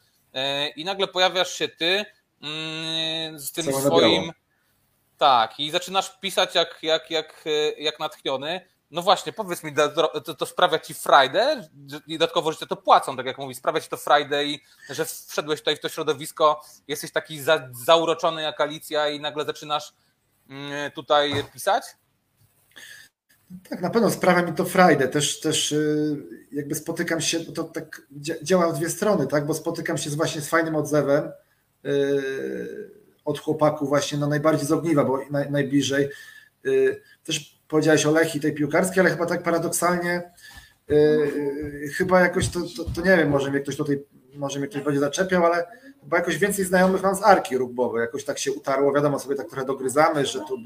[0.75, 2.05] i nagle pojawiasz się ty
[2.41, 4.31] mm, z tym swoim...
[5.17, 7.45] Tak, i zaczynasz pisać jak, jak, jak,
[7.77, 8.61] jak natchniony.
[8.91, 9.73] No właśnie, powiedz mi,
[10.25, 11.67] to, to sprawia ci frajdę
[12.07, 15.59] i dodatkowo, że to płacą, tak jak mówi, sprawia ci to frajdę i że wszedłeś
[15.59, 19.93] tutaj w to środowisko, jesteś taki za, zauroczony jak Alicja i nagle zaczynasz
[20.51, 21.83] Mm, tutaj pisać?
[23.69, 25.07] Tak, na pewno sprawia mi to frajdę.
[25.07, 26.17] Też, też y,
[26.51, 28.01] jakby spotykam się, to tak
[28.41, 29.45] działa w dwie strony, tak?
[29.45, 31.31] Bo spotykam się właśnie z fajnym odzewem
[31.85, 32.91] y,
[33.25, 36.09] od chłopaków właśnie no najbardziej z ogniwa, bo naj, najbliżej.
[36.65, 40.31] Y, też powiedziałeś o Lechi tej piłkarskiej, ale chyba tak paradoksalnie
[41.97, 44.03] chyba jakoś to, to, to nie wiem, może mnie ktoś tutaj,
[44.35, 45.67] może mnie ktoś będzie zaczepiał, ale
[46.03, 49.49] bo jakoś więcej znajomych mam z Arki rugbowej, jakoś tak się utarło, wiadomo sobie tak
[49.49, 50.57] trochę dogryzamy, że tu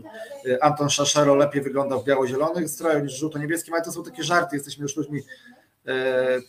[0.45, 4.55] y, Anton Szaszero lepiej wygląda w biało-zielonych strojach niż żółto-niebieskim, ale to są takie żarty,
[4.55, 5.21] jesteśmy już ludźmi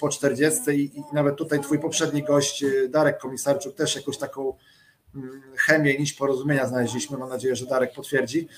[0.00, 4.56] po 40 i, i nawet tutaj twój poprzedni gość Darek Komisarczuk też jakąś taką
[5.14, 8.48] mm, chemię nić porozumienia znaleźliśmy, mam nadzieję, że Darek potwierdzi.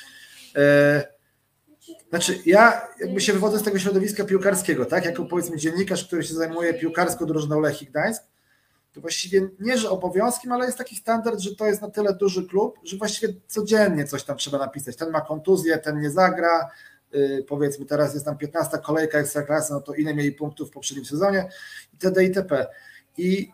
[2.10, 5.04] Znaczy, ja jakby się wywodzę z tego środowiska piłkarskiego, tak?
[5.04, 8.22] Jako powiedzmy dziennikarz, który się zajmuje piłkarską drużyną Lechii Gdańsk,
[8.92, 12.46] to właściwie nie, że obowiązkiem, ale jest taki standard, że to jest na tyle duży
[12.46, 14.96] klub, że właściwie codziennie coś tam trzeba napisać.
[14.96, 16.70] Ten ma kontuzję, ten nie zagra,
[17.12, 21.04] yy, powiedzmy teraz jest tam 15 kolejka ekstraklasy, no to ile mieli punktów w poprzednim
[21.04, 21.48] sezonie
[21.92, 22.24] itd.
[22.24, 22.66] itp.
[23.18, 23.52] I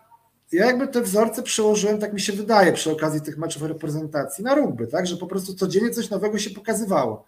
[0.53, 4.55] ja jakby te wzorce przełożyłem, tak mi się wydaje, przy okazji tych meczów reprezentacji na
[4.55, 7.25] rugby, tak, że po prostu codziennie coś nowego się pokazywało.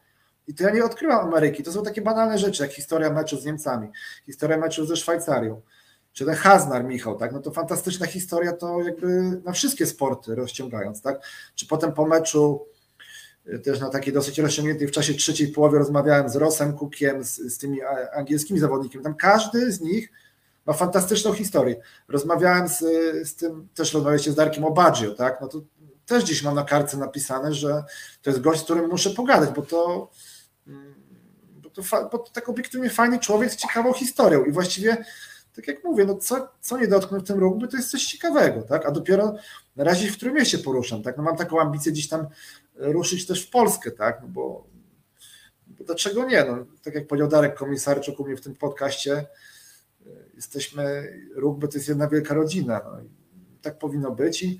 [0.48, 3.44] I to ja nie odkryłam Ameryki, to są takie banalne rzeczy, jak historia meczu z
[3.44, 3.88] Niemcami,
[4.26, 5.60] historia meczu ze Szwajcarią,
[6.12, 11.02] czy ten Haznar Michał, tak, no to fantastyczna historia to jakby na wszystkie sporty rozciągając,
[11.02, 11.20] tak,
[11.54, 12.66] czy potem po meczu
[13.48, 17.36] y, też na takiej dosyć rozciągniętej w czasie trzeciej połowy rozmawiałem z Rosem Cookiem, z,
[17.36, 17.78] z tymi
[18.14, 20.12] angielskimi zawodnikami, tam każdy z nich
[20.66, 21.76] ma fantastyczną historię.
[22.08, 22.78] Rozmawiałem z,
[23.28, 25.60] z tym, też rozmawialiście z Darkiem Obaggio, tak, no to
[26.06, 27.84] też dziś mam na kartce napisane, że
[28.22, 30.10] to jest gość, z którym muszę pogadać, bo to
[31.62, 35.04] bo to, bo to tak obiektywnie fajny człowiek z ciekawą historią i właściwie
[35.56, 38.62] tak jak mówię, no co, co nie dotknę w tym rugby, to jest coś ciekawego,
[38.62, 38.86] tak?
[38.86, 39.34] A dopiero
[39.76, 41.16] na razie w którym mieście poruszam, tak?
[41.16, 42.26] No mam taką ambicję gdzieś tam
[42.74, 44.18] ruszyć też w Polskę, tak?
[44.22, 44.66] No bo,
[45.66, 46.44] bo dlaczego nie?
[46.44, 49.26] No, tak jak powiedział Darek Komisarczuk u mnie w tym podcaście,
[50.34, 53.08] jesteśmy, rugby to jest jedna wielka rodzina, no i
[53.62, 54.58] tak powinno być i,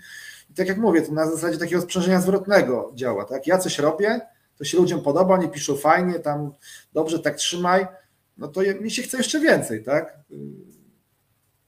[0.51, 3.47] i tak jak mówię, to na zasadzie takiego sprzężenia zwrotnego działa, tak?
[3.47, 4.21] Ja coś robię,
[4.57, 6.53] to się ludziom podoba, oni piszą fajnie, tam
[6.93, 7.87] dobrze, tak trzymaj,
[8.37, 10.19] no to mi się chce jeszcze więcej, tak?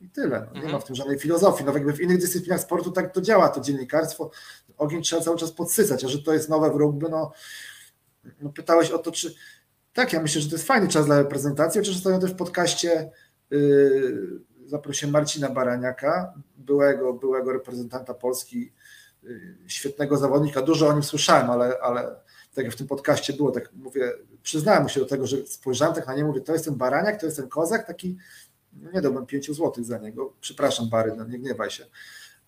[0.00, 0.40] I tyle.
[0.40, 0.72] No, nie mhm.
[0.72, 1.64] ma w tym żadnej filozofii.
[1.64, 4.30] No jakby w innych dyscyplinach sportu tak to działa, to dziennikarstwo.
[4.76, 7.32] Ogień trzeba cały czas podsycać, a że to jest nowe w rugby, no,
[8.40, 9.34] no pytałeś o to, czy
[9.92, 11.80] tak, ja myślę, że to jest fajny czas dla reprezentacji.
[11.80, 13.10] Oczywiście ostatnio też w podcaście
[13.50, 18.72] yy, zaprosiłem Marcina Baraniaka, byłego, byłego reprezentanta Polski,
[19.22, 20.62] yy, świetnego zawodnika.
[20.62, 22.16] Dużo o nim słyszałem, ale, ale
[22.58, 25.94] tak jak w tym podcaście było, tak mówię, przyznałem mu się do tego, że spojrzałem
[25.94, 28.16] tak na niego, mówię, to jest ten Baraniak, to jest ten Kozak, taki,
[28.72, 31.86] no nie dałbym pięciu złotych za niego, przepraszam Bary, no nie gniewaj się.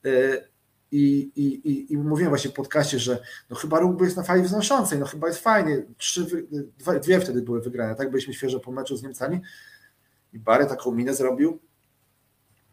[0.04, 0.44] Yy,
[0.92, 3.18] i, i, i, I mówiłem właśnie w podcaście, że
[3.50, 5.82] no chyba rugby jest na fali wznoszącej, no chyba jest fajnie.
[5.96, 6.26] Trzy,
[6.78, 8.10] dwie, dwie wtedy były wygrane, tak?
[8.10, 9.40] Byliśmy świeżo po meczu z Niemcami
[10.32, 11.58] i Bary taką minę zrobił.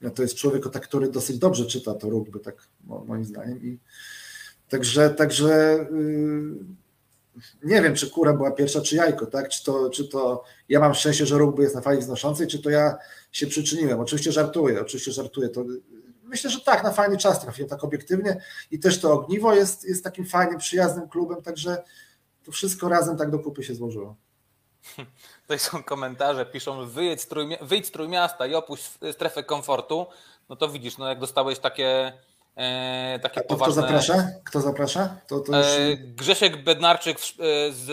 [0.02, 3.64] No to jest człowiek, który dosyć dobrze czyta to rugby, tak moim zdaniem.
[3.64, 3.80] I
[4.70, 6.87] także, także yy,
[7.64, 9.50] nie wiem, czy kura była pierwsza, czy jajko, tak?
[9.50, 12.70] Czy to, czy to ja mam szczęście, że rugby jest na fali wznoszącej, czy to
[12.70, 12.98] ja
[13.32, 14.00] się przyczyniłem.
[14.00, 15.50] Oczywiście żartuję, oczywiście żartuję.
[15.50, 15.66] To
[16.24, 20.04] myślę, że tak, na fajny czas trafiłem, tak obiektywnie i też to Ogniwo jest, jest
[20.04, 21.84] takim fajnym, przyjaznym klubem, także
[22.44, 24.16] to wszystko razem tak do kupy się złożyło.
[25.42, 30.06] Tutaj są komentarze, piszą wyjdź z, trójmi- wyjdź z Trójmiasta i opuść strefę komfortu,
[30.50, 32.14] no to widzisz, no jak dostałeś takie
[32.58, 33.74] e, takie A to poważne...
[33.74, 34.28] Kto zaprasza?
[34.46, 35.18] Kto zaprasza?
[35.28, 35.68] To, to już...
[35.68, 37.34] e, Grzesiek Bednarczyk w, e,
[37.72, 37.86] z,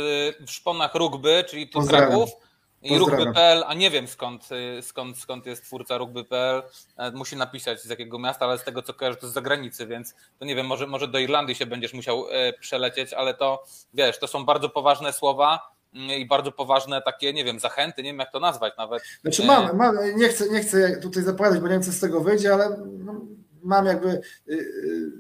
[0.47, 2.09] w Szponach Rugby, czyli tu Pozdrawiam.
[2.09, 2.45] Kraków
[2.85, 4.49] i rugby.pl, a nie wiem skąd,
[4.79, 6.63] y, skąd, skąd jest twórca rugby.pl,
[6.97, 10.15] e, musi napisać z jakiego miasta, ale z tego co kojarzę to z zagranicy, więc
[10.39, 14.19] to nie wiem, może, może do Irlandii się będziesz musiał e, przelecieć, ale to wiesz,
[14.19, 15.61] to są bardzo poważne słowa
[15.95, 19.03] mm, i bardzo poważne takie, nie wiem, zachęty, nie wiem jak to nazwać nawet.
[19.23, 22.01] Znaczy E, mam, mam nie, chcę, nie chcę tutaj zapowiadać, bo nie wiem, co z
[22.01, 23.21] tego wyjdzie, ale no,
[23.65, 24.09] mam jakby.
[24.09, 25.13] y, y,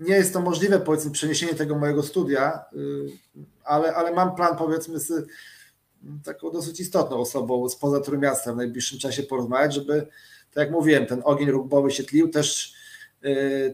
[0.00, 3.06] Nie jest to możliwe, powiedzmy, przeniesienie tego mojego studia, y,
[3.64, 5.26] ale, ale mam plan, powiedzmy, z
[6.24, 10.06] taką dosyć istotną osobą spoza Trójmiasta w najbliższym czasie porozmawiać, żeby,
[10.52, 12.74] tak jak mówiłem, ten ogień rugbowy się tlił, też,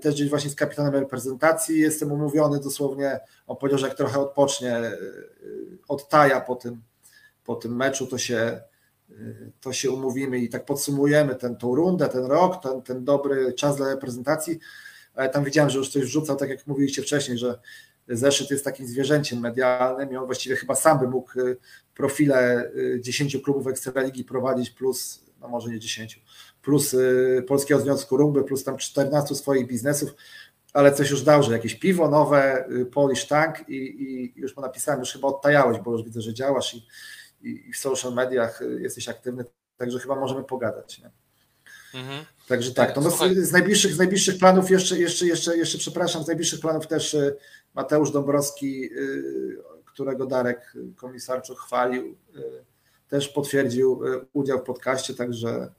[0.00, 4.80] też gdzieś właśnie z kapitanem reprezentacji jestem umówiony dosłownie, on powiedział, że jak trochę odpocznie,
[5.88, 6.82] odtaja po tym,
[7.44, 8.60] po tym meczu, to się,
[9.60, 13.88] to się umówimy i tak podsumujemy ten, rundę, ten rok, ten, ten dobry czas dla
[13.88, 14.58] reprezentacji.
[15.14, 17.58] Ale tam widziałem, że już coś wrzucał, tak jak mówiliście wcześniej, że
[18.08, 21.56] zeszyt jest takim zwierzęciem medialnym i on właściwie chyba sam by mógł y,
[21.94, 26.22] profile y, 10 klubów Ekstraligi prowadzić plus, no może nie 10,
[26.62, 30.10] plus y, Polskiego Związku Rugby, plus tam 14 swoich biznesów,
[30.72, 34.62] ale coś już dał, że jakieś piwo nowe, y, Polish Tank i, i już mu
[34.62, 36.86] napisałem, już chyba odtajałeś, bo już widzę, że działasz i,
[37.40, 39.44] i, w social mediach y, jesteś aktywny,
[39.76, 40.98] także chyba możemy pogadać.
[40.98, 41.10] Nie?
[41.94, 42.24] Mhm.
[42.48, 43.34] Także tak, no, Słuchaj.
[43.34, 47.36] z, najbliższych, z najbliższych planów jeszcze, jeszcze, jeszcze, jeszcze, przepraszam, z najbliższych planów też y,
[47.74, 52.16] Mateusz Dąbrowski, y, którego Darek Komisarczuk chwalił,
[53.08, 55.72] też potwierdził udział w podcaście, także,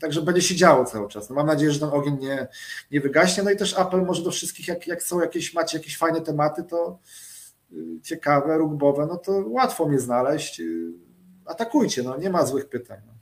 [0.00, 1.28] także będzie się działo cały czas.
[1.28, 2.48] No mam nadzieję, że ten ogień nie,
[2.90, 3.42] nie wygaśnie.
[3.42, 6.62] No i też apel może do wszystkich, jak, jak są jakieś, macie jakieś fajne tematy,
[6.62, 6.98] to
[8.02, 10.62] ciekawe, rugbowe, no to łatwo mnie znaleźć.
[11.46, 12.98] Atakujcie, no nie ma złych pytań.
[13.06, 13.14] No.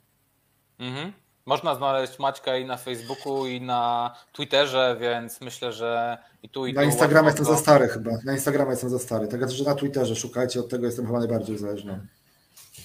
[0.87, 1.13] Mhm.
[1.45, 6.73] Można znaleźć Maćka i na Facebooku, i na Twitterze, więc myślę, że i tu, i
[6.73, 8.11] Na Instagramie jestem za stary chyba.
[8.25, 9.27] Na Instagramie jestem za stary.
[9.27, 12.07] Także że na Twitterze szukajcie, od tego jestem chyba najbardziej uzależniony.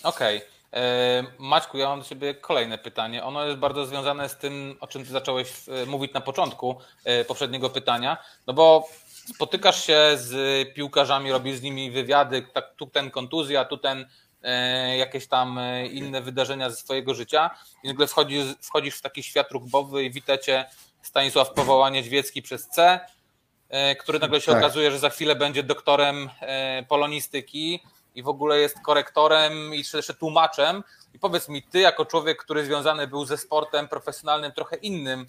[0.03, 0.41] Okej.
[0.73, 3.25] E, Maćku, ja mam do Ciebie kolejne pytanie.
[3.25, 7.25] Ono jest bardzo związane z tym, o czym Ty zacząłeś e, mówić na początku e,
[7.25, 8.16] poprzedniego pytania,
[8.47, 8.89] no bo
[9.35, 10.35] spotykasz się z
[10.74, 14.07] piłkarzami, robisz z nimi wywiady, tak, tu ten kontuzja, tu ten
[14.43, 17.51] e, jakieś tam e, inne wydarzenia ze swojego życia
[17.83, 20.64] i nagle wchodzisz, wchodzisz w taki świat rugbowy i witacie
[21.03, 23.01] Stanisław Powołanie-Dźwiecki przez C,
[23.68, 24.61] e, który nagle się Tak.
[24.61, 26.31] okazuje, że za chwilę będzie doktorem
[26.89, 27.83] polonistyki
[28.14, 30.85] i w ogóle jest korektorem i jeszcze tłumaczem.
[31.14, 35.26] I powiedz mi, ty jako człowiek, który związany był ze sportem profesjonalnym, trochę innym,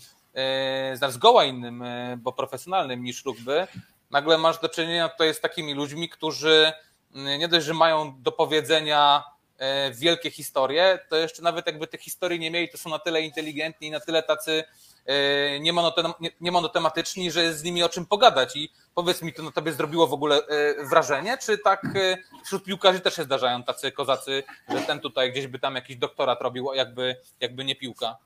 [1.09, 3.67] zgoła innym, e, bo profesjonalnym niż rugby,
[4.11, 6.71] nagle masz do czynienia tutaj z takimi ludźmi, którzy
[7.13, 9.23] nie dość, że mają do powiedzenia
[9.57, 13.21] e, wielkie historie, to jeszcze nawet jakby tych historii nie mieli, to są na tyle
[13.21, 14.63] inteligentni i na tyle tacy
[15.05, 18.55] e, niemonotem- nie- niemonotematyczni, że jest z nimi o czym pogadać.
[18.55, 22.63] I powiedz mi, to na tobie zrobiło w ogóle e, wrażenie, czy tak e, wśród
[22.63, 26.73] piłkarzy też się zdarzają tacy kozacy, że ten tutaj gdzieś by tam jakiś doktorat robił,
[26.73, 28.17] jakby, jakby nie piłka?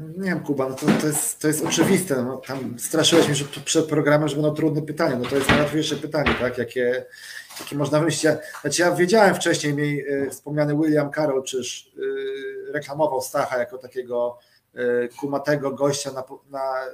[0.00, 2.22] Nie wiem, Kuba, no to, to, jest, to jest oczywiste.
[2.22, 5.16] No, tam straszyłeś mnie, że przed programem, że będą trudne pytania.
[5.16, 6.58] No to jest najłatwiejsze pytanie, tak?
[6.58, 7.04] Jakie,
[7.60, 7.98] jakie można.
[8.22, 11.92] Ja, znaczy ja wiedziałem wcześniej, mi e, wspomniany William Carroll czyż
[12.68, 14.38] e, reklamował Stacha jako takiego
[14.74, 16.90] e, kumatego gościa na, na e,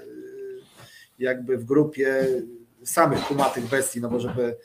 [1.19, 2.27] jakby w grupie
[2.85, 4.57] samych kumatych bestii, no bo żeby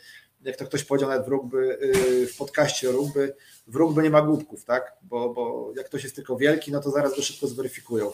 [0.43, 3.35] jak to ktoś powiedział nawet w rugby, e, w podcaście o rugby,
[3.67, 4.93] w rugby nie ma głupków, tak?
[5.01, 8.11] Bo, bo jak ktoś jest tylko wielki, no to zaraz go szybko zweryfikują.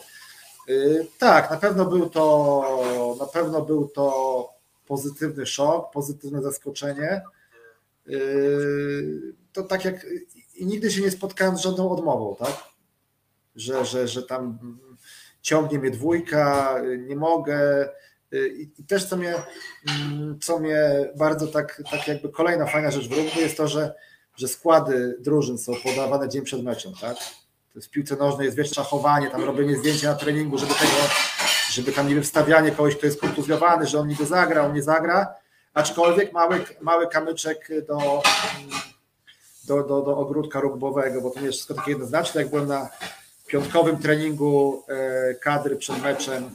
[0.68, 4.48] Yy, Tak, na pewno był to na pewno był to
[4.86, 7.22] pozytywny szok, pozytywne zaskoczenie.
[8.06, 10.06] Yy, to tak jak
[10.54, 12.64] i nigdy się nie spotkałem z żadną odmową, tak?
[13.56, 14.58] Że, że, że tam
[15.42, 17.88] ciągnie mnie dwójka, nie mogę.
[18.32, 19.34] I, i też co mnie,
[20.40, 20.78] co mnie
[21.16, 23.94] bardzo tak, tak jakby kolejna fajna rzecz w rugby jest to, że,
[24.36, 27.16] że składy drużyn są podawane dzień przed meczem, tak?
[27.72, 30.92] To jest w piłce nożnej, jest wiesz, szachowanie, tam robienie zdjęcia na treningu, żeby tego,
[31.70, 35.34] żeby tam niby wstawianie kogoś, kto jest kontuzjowany, że on niby zagra, on nie zagra,
[35.74, 38.22] aczkolwiek mały, mały kamyczek do,
[39.64, 42.88] do, do, do ogródka rugbowego, bo to nie jest wszystko takie jednoznaczne, jak byłem na
[43.46, 46.50] piątkowym treningu e, kadry przed meczem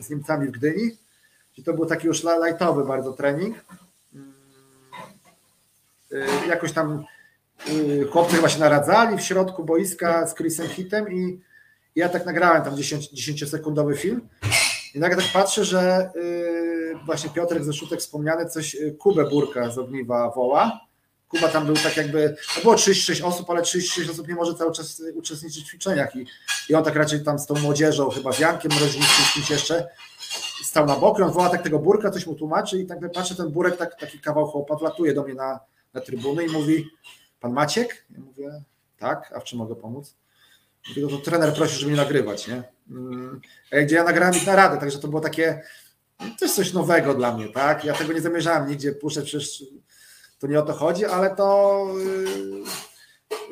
[0.00, 0.90] z Niemcami w Gdyni,
[1.52, 3.64] gdzie to był taki już lightowy bardzo trening.
[6.12, 7.04] E, jakoś tam
[7.66, 11.40] e, chłopcy chyba się naradzali w środku boiska z Chrisem Hitem i
[11.96, 14.20] ja tak nagrałem tam 10-sekundowy film
[14.94, 16.10] i nagle tak patrzę, że
[17.06, 20.80] właśnie Piotrek ze Szutek wspomniany coś Kubę Burka z Ogniwa woła
[21.32, 24.72] Kuba tam był tak jakby, no było 36 osób, ale 36 osób nie może cały
[24.72, 26.26] czas uczestniczyć w ćwiczeniach i,
[26.68, 29.88] i on tak raczej tam z tą młodzieżą, chyba z Jankiem Mroźnickim, z kimś jeszcze,
[30.64, 33.50] stał na boku, on woła tak tego Burka, coś mu tłumaczy i tak patrzę, ten
[33.50, 35.60] Burek, tak, taki kawał chłopa, wlatuje do mnie na,
[35.94, 36.88] na trybuny i mówi,
[37.40, 38.06] pan Maciek?
[38.10, 38.62] Ja mówię,
[38.98, 40.14] tak, a w czym mogę pomóc?
[40.88, 42.62] Mówię, no to trener prosi, żeby mnie nagrywać, nie?
[42.90, 43.40] Mm,
[43.84, 45.62] gdzie ja nagrałem ich na radę, także to było takie
[46.40, 47.84] też coś nowego dla mnie, tak?
[47.84, 49.64] Ja tego nie zamierzałem nigdzie puszczać, przecież
[50.42, 51.86] to nie o to chodzi, ale to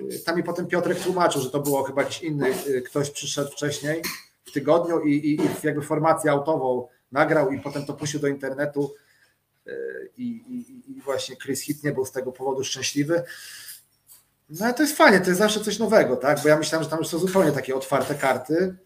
[0.08, 3.50] yy, tam mi potem Piotrek tłumaczył, że to było chyba jakiś inny, yy, ktoś przyszedł
[3.50, 4.02] wcześniej
[4.44, 8.94] w tygodniu i, i, i jakby formację autową nagrał i potem to puścił do internetu
[10.16, 13.22] i, i, i właśnie Chris Hit nie był z tego powodu szczęśliwy.
[14.50, 16.42] No ale to jest fajnie, to jest zawsze coś nowego, tak?
[16.42, 18.76] Bo ja myślałem, że tam już są zupełnie takie otwarte karty,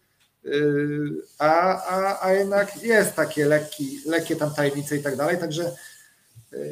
[1.39, 5.75] a, a, a jednak jest takie lekki, lekkie tam tajemnice i tak dalej, także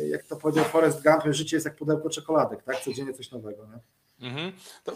[0.09, 2.79] jak to powiedział Forrest Gump, życie jest jak pudełko czekoladek, tak?
[2.79, 3.67] Codziennie coś nowego.
[3.67, 4.27] Nie?
[4.27, 4.51] Mhm.
[4.83, 4.93] To...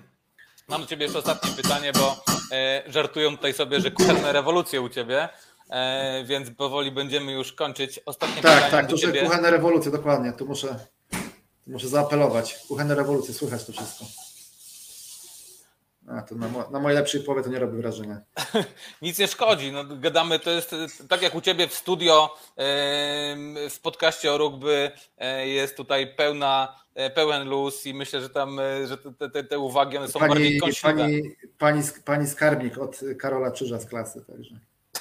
[0.68, 4.88] Mam do Ciebie jeszcze ostatnie pytanie, bo e, żartują tutaj sobie, że kuchenne rewolucje u
[4.88, 5.28] Ciebie,
[5.70, 8.00] e, więc powoli będziemy już kończyć.
[8.06, 9.22] Ostatnie tak, pytanie tak, do to Ciebie.
[9.22, 10.86] kuchenne rewolucje, dokładnie, tu muszę,
[11.64, 12.58] tu muszę zaapelować.
[12.68, 14.04] Kuchenne rewolucje, słychać to wszystko.
[16.10, 18.20] A, to na, mo na mojej lepszej połowie to nie robi wrażenia.
[19.02, 19.72] Nic nie szkodzi.
[19.72, 20.74] No, gadamy, to jest
[21.08, 22.36] tak jak u Ciebie w studio,
[23.70, 28.60] w podcaście o rugby e, jest tutaj pełna, e, pełen luz i myślę, że tam
[28.60, 30.96] e, że te, te, te uwagi one są pani, bardziej kąśliwe.
[30.96, 31.22] Pani,
[31.58, 34.54] pani, pani skarbnik od Karola Czyża z klasy, także.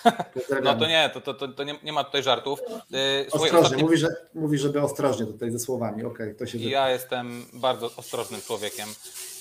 [0.64, 2.60] No to nie, to, to, to nie, nie ma tutaj żartów.
[2.60, 3.84] Słuchaj, ostrożnie, ostatni...
[3.84, 6.04] mówi, że, mówi, żeby ostrożnie tutaj ze słowami.
[6.04, 8.90] Okay, to się ja jestem bardzo ostrożnym człowiekiem.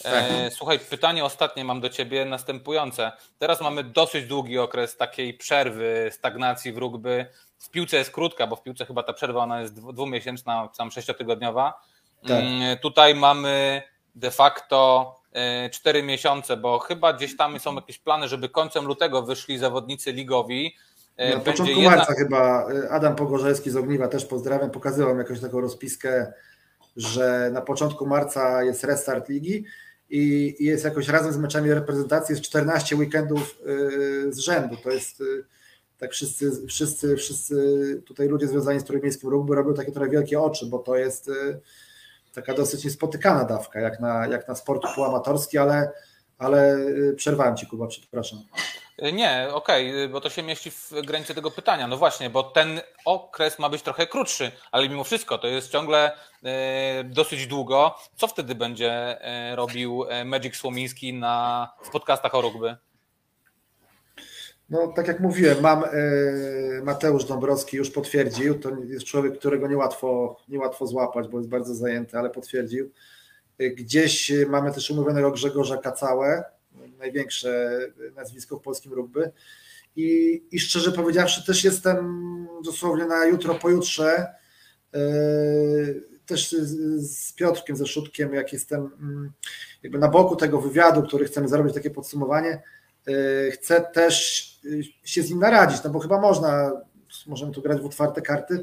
[0.03, 0.24] Tak.
[0.51, 3.12] Słuchaj, pytanie ostatnie mam do Ciebie następujące.
[3.38, 7.26] Teraz mamy dosyć długi okres takiej przerwy, stagnacji w rugby.
[7.59, 11.80] W piłce jest krótka, bo w piłce chyba ta przerwa ona jest dwumiesięczna, tam sześciotygodniowa.
[12.22, 12.30] Tak.
[12.30, 13.82] Mm, tutaj mamy
[14.14, 19.22] de facto e, cztery miesiące, bo chyba gdzieś tam są jakieś plany, żeby końcem lutego
[19.22, 20.76] wyszli zawodnicy ligowi.
[21.16, 21.96] E, Na początku jedna...
[21.96, 26.32] marca chyba e, Adam Pogorzewski z Ogniwa też pozdrawiam, pokazywał jakąś taką rozpiskę,
[26.96, 29.64] że na początku marca jest restart ligi
[30.11, 34.76] i, jest jakoś razem z meczami reprezentacji jest 14 weekendów y, z rzędu.
[34.76, 35.44] To jest y,
[35.98, 40.66] tak wszyscy, wszyscy, wszyscy tutaj ludzie związani z trójmiejskim rugby robią takie trochę wielkie oczy,
[40.66, 41.61] bo to jest y,
[42.34, 45.92] taka dosyć niespotykana dawka, jak na, jak na sport półamatorski, ale,
[46.38, 46.78] ale
[47.16, 48.38] przerwałem Ci Kuba, przepraszam.
[49.03, 51.86] Nie, okej, okay, bo to się mieści w granicy tego pytania.
[51.86, 56.12] No właśnie, bo ten okres ma być trochę krótszy, ale mimo wszystko to jest ciągle
[56.44, 57.94] e, dosyć długo.
[58.16, 62.76] Co wtedy będzie e, robił Magic Słomiński na, w podcastach o rugby?
[64.70, 65.84] No, tak jak mówiłem, mam
[66.82, 68.59] Mateusz Dąbrowski już potwierdził.
[68.59, 72.90] To jest człowiek, którego niełatwo, niełatwo złapać, bo jest bardzo zajęty, ale potwierdził.
[73.59, 76.44] Gdzieś mamy też umówionego Grzegorza Kacałę,
[76.98, 77.80] największe
[78.16, 79.30] nazwisko w polskim rugby.
[79.96, 82.28] I, I szczerze powiedziawszy, też jestem
[82.64, 84.26] dosłownie na jutro, pojutrze,
[84.92, 89.32] yy, też z, Piotrkiem, ze Szutkiem, jak jestem mm,
[89.82, 92.62] jakby na boku tego wywiadu, który chcemy zrobić, takie podsumowanie,
[93.06, 96.72] yy, chcę też yy, się z nim naradzić, no bo chyba można,
[97.26, 98.62] możemy tu grać w otwarte karty,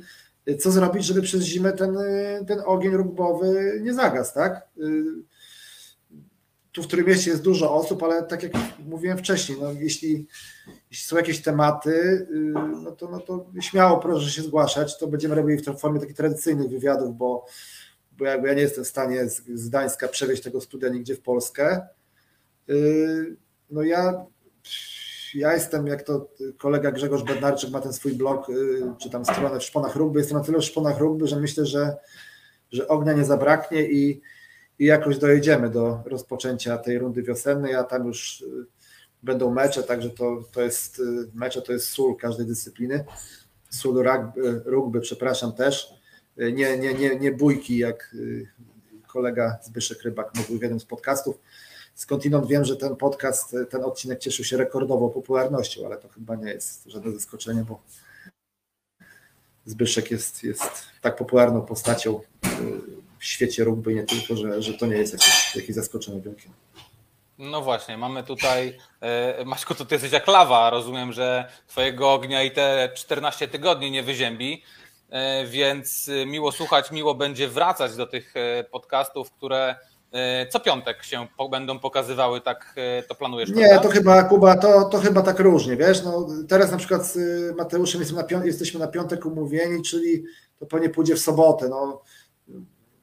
[0.59, 1.97] co zrobić, żeby przez zimę ten,
[2.47, 4.67] ten ogień rugbowy nie zagasł, tak?
[6.75, 8.51] Tu w którym mieście jest dużo osób, ale tak jak
[8.85, 10.27] mówiłem wcześniej, no jeśli,
[10.91, 12.27] jeśli są jakieś tematy, y,
[12.83, 16.69] no to, no to śmiało proszę się zgłaszać, to będziemy robili w formie takich tradycyjnych
[16.69, 17.45] wywiadów, bo,
[18.11, 21.21] bo jakby ja nie jestem w stanie z, z Gdańska przewieźć tego studia nigdzie w
[21.21, 21.87] Polskę.
[22.69, 23.35] Y,
[23.69, 24.25] no ja,
[25.33, 29.59] ja jestem, jak to kolega Grzegorz Bednarczyk ma ten swój blog, y, czy tam stronę
[29.59, 31.97] w Szponach Rugby, jestem na tyle w Szponach Rugby, że myślę, że
[32.71, 34.21] że ognia nie zabraknie i,
[34.79, 38.45] i jakoś dojedziemy do rozpoczęcia tej rundy wiosennej, a tam już y,
[39.23, 41.03] będą mecze, także to, to jest y,
[41.33, 43.05] mecze to jest sól każdej dyscypliny.
[43.69, 45.93] Sól rugby, rugby przepraszam też.
[46.39, 48.15] Y, nie, nie, nie, nie bójki, jak
[49.07, 51.39] kolega Zbyszek Rybak mówił w jednym z podcastów.
[51.95, 56.51] Skądinąd wiem, że ten podcast, ten odcinek cieszył się rekordową popularnością, ale to chyba nie
[56.51, 57.81] jest żadne zaskoczenie, bo
[59.65, 60.61] Zbyszek jest, jest
[61.01, 62.21] tak popularną postacią
[63.25, 66.49] w świecie rugby, nie tylko, że, że to nie jest jakieś, jakieś zaskoczenie wielkie.
[67.37, 72.43] No właśnie, mamy tutaj, e, Maćku, to ty jesteś jak lawa, rozumiem, że twojego ognia
[72.43, 74.63] i te 14 tygodni nie wyziębi,
[75.09, 79.75] e, więc miło słuchać, miło będzie wracać do tych e, podcastów, które
[80.49, 82.75] co piątek się będą pokazywały, tak
[83.07, 83.49] to planujesz?
[83.49, 83.79] Nie, prawda?
[83.79, 87.17] to chyba, Kuba, to, to chyba tak różnie, wiesz, no teraz na przykład z
[87.55, 90.23] Mateuszem jesteśmy na, piątek, jesteśmy na piątek umówieni, czyli
[90.59, 92.01] to pewnie pójdzie w sobotę, no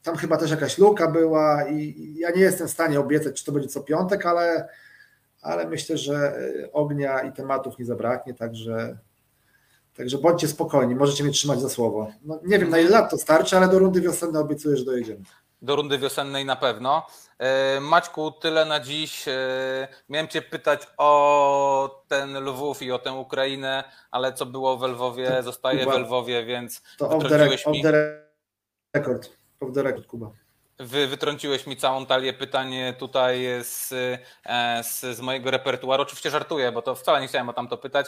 [0.02, 3.52] tam chyba też jakaś luka była i ja nie jestem w stanie obiecać, czy to
[3.52, 4.68] będzie co piątek, ale,
[5.42, 6.38] ale myślę, że
[6.72, 8.98] ognia i tematów nie zabraknie, także,
[9.96, 12.12] także bądźcie spokojni, możecie mnie trzymać za słowo.
[12.24, 15.24] No, nie wiem na ile lat to starczy, ale do rundy wiosennej obiecuję, że dojedziemy.
[15.62, 17.06] Do rundy wiosennej na pewno.
[17.38, 19.28] E, Maćku, tyle na dziś.
[19.28, 24.82] E, miałem Cię pytać o ten Lwów i o tę Ukrainę, ale co było w
[24.82, 28.22] Lwowie, zostaje w Lwowie, więc to off the, off the
[28.94, 29.41] record.
[29.76, 30.30] Record, Kuba.
[30.78, 33.92] Wy wytrąciłeś mi całą talię pytań tutaj z,
[34.46, 36.02] e, z, z, mojego repertuaru.
[36.02, 38.06] Oczywiście żartuję, bo to wcale nie chciałem o tamto pytać.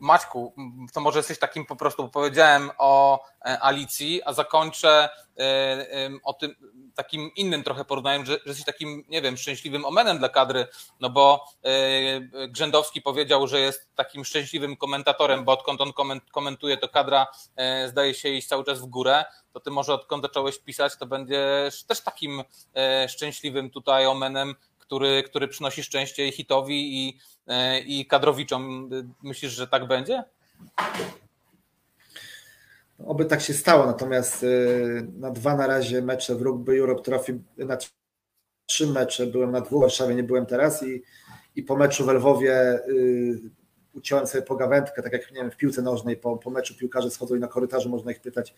[0.00, 0.54] Maćku,
[0.92, 5.86] to może jesteś takim po prostu, powiedziałem o e, Alicji, a zakończę e,
[6.24, 6.54] o tym
[6.94, 10.66] takim innym trochę porównaniem, że, że jesteś takim, nie wiem, szczęśliwym omenem dla kadry,
[11.00, 11.44] no bo
[12.48, 15.92] Grzędowski powiedział, że jest takim szczęśliwym komentatorem, bo odkąd on
[16.32, 17.26] komentuje, to kadra
[17.86, 21.84] zdaje się iść cały czas w górę to ty może odkąd zacząłeś pisać, to będziesz
[21.84, 22.42] też takim
[22.76, 24.54] e, szczęśliwym tutaj omenem,
[24.90, 28.90] który, który przynosi szczęście hitowi i, e, i kadrowiczom.
[29.22, 30.24] Myślisz, że tak będzie?
[33.06, 34.46] Oby tak się stało, natomiast e,
[35.18, 37.76] na dwa na razie mecze w Rugby Europe Trophy, na
[38.66, 41.02] trzy mecze byłem na dwóch, w Warszawie nie byłem teraz i,
[41.56, 42.80] i po meczu w Lwowie
[43.92, 47.34] uciąłem sobie pogawędkę, tak jak nie wiem, w piłce nożnej po, po meczu piłkarze schodzą
[47.34, 48.54] i na korytarzu można ich pytać,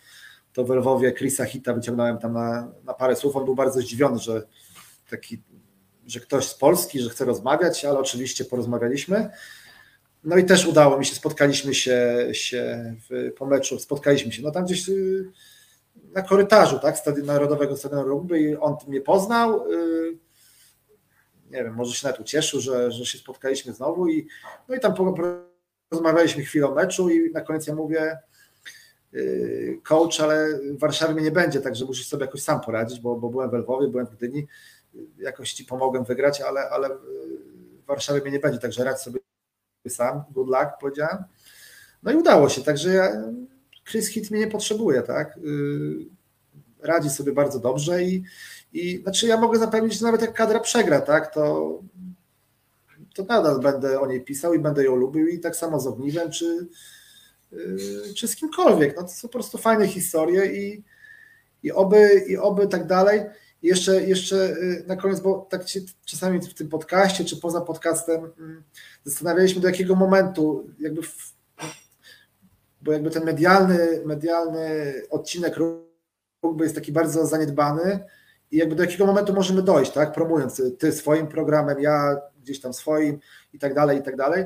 [0.52, 4.18] to w Lwowie Chrisa Hita wyciągnąłem tam na, na parę słów, on był bardzo zdziwiony,
[4.18, 4.42] że
[5.10, 5.42] taki,
[6.06, 9.30] że ktoś z Polski, że chce rozmawiać, ale oczywiście porozmawialiśmy.
[10.24, 14.50] No i też udało mi się, spotkaliśmy się, się w, po meczu, spotkaliśmy się, no
[14.50, 15.30] tam gdzieś y,
[15.96, 20.18] na korytarzu, tak, Stadion Narodowego Stadionu Rugby i on mnie poznał, y,
[21.50, 24.26] nie wiem, może się nawet ucieszył, że, że się spotkaliśmy znowu i
[24.68, 24.94] no i tam
[25.90, 28.18] porozmawialiśmy chwilę o meczu i na koniec ja mówię
[29.12, 33.16] yy, coach, ale w Warszawie mnie nie będzie, także musisz sobie jakoś sam poradzić, bo,
[33.16, 34.46] bo byłem w Lwowie, byłem w Gdyni,
[35.18, 36.88] jakoś ci pomogłem wygrać, ale, ale
[37.82, 39.20] w Warszawie mnie nie będzie, także radź sobie
[39.88, 41.24] sam, good luck powiedziałem.
[42.02, 43.22] No i udało się, także ja,
[43.90, 46.06] Chris Hit mnie nie potrzebuje, tak, yy,
[46.82, 48.24] radzi sobie bardzo dobrze i,
[48.72, 51.78] i znaczy ja mogę zapewnić, że nawet jak kadra przegra, tak, to,
[53.14, 56.30] to nadal będę o niej pisał i będę ją lubił i tak samo z Ogniwem,
[56.30, 56.68] czy,
[57.52, 58.96] yy, czy z kimkolwiek.
[58.96, 60.84] No to są po prostu fajne historie i,
[61.62, 63.20] i, oby, i oby tak dalej.
[63.62, 68.32] Jeszcze, jeszcze yy, na koniec, bo tak się czasami w tym podcaście, czy poza podcastem
[68.38, 68.62] mm,
[69.04, 71.34] zastanawialiśmy do jakiego momentu, jakby w,
[72.82, 75.56] bo jakby ten medialny, medialny odcinek
[76.42, 78.04] rugby jest taki bardzo zaniedbany,
[78.52, 82.72] i jakby do jakiego momentu możemy dojść, tak, promując ty swoim programem, ja gdzieś tam
[82.72, 83.18] swoim
[83.52, 84.44] i tak dalej, i tak dalej.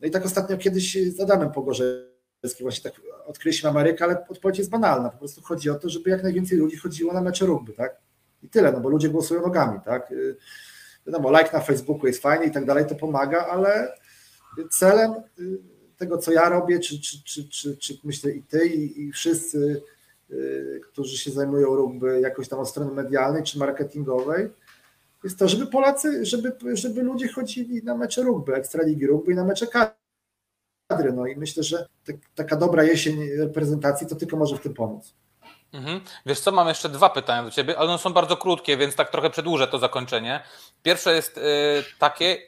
[0.00, 4.70] No i tak ostatnio kiedyś z Adamem Pogorzewskim właśnie tak odkryliśmy Amerykę, ale odpowiedź jest
[4.70, 7.96] banalna, po prostu chodzi o to, żeby jak najwięcej ludzi chodziło na mecze rugby, tak,
[8.42, 10.12] i tyle, no bo ludzie głosują nogami, tak,
[11.06, 13.92] wiadomo, like na Facebooku jest fajny i tak dalej, to pomaga, ale
[14.70, 15.14] celem
[15.96, 19.82] tego, co ja robię, czy, czy, czy, czy, czy myślę i ty, i, i wszyscy
[20.30, 24.48] Y, którzy się zajmują rugby jakoś tam od strony medialnej czy marketingowej,
[25.24, 29.44] jest to, żeby Polacy, żeby, żeby ludzie chodzili na mecze rugby, Ekstraligi rugby i na
[29.44, 31.12] mecze kadry.
[31.12, 31.86] No i myślę, że
[32.34, 35.14] taka dobra jesień reprezentacji to tylko może w tym pomóc.
[35.72, 36.00] Mhm.
[36.26, 39.10] Wiesz co, mam jeszcze dwa pytania do Ciebie, ale one są bardzo krótkie, więc tak
[39.10, 40.42] trochę przedłużę to zakończenie.
[40.82, 41.42] Pierwsze jest y,
[41.98, 42.40] takie, y,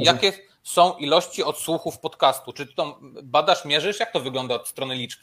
[0.00, 2.52] jakie są ilości odsłuchów podcastu?
[2.52, 4.00] Czy to badasz, mierzysz?
[4.00, 5.20] Jak to wygląda od strony liczb?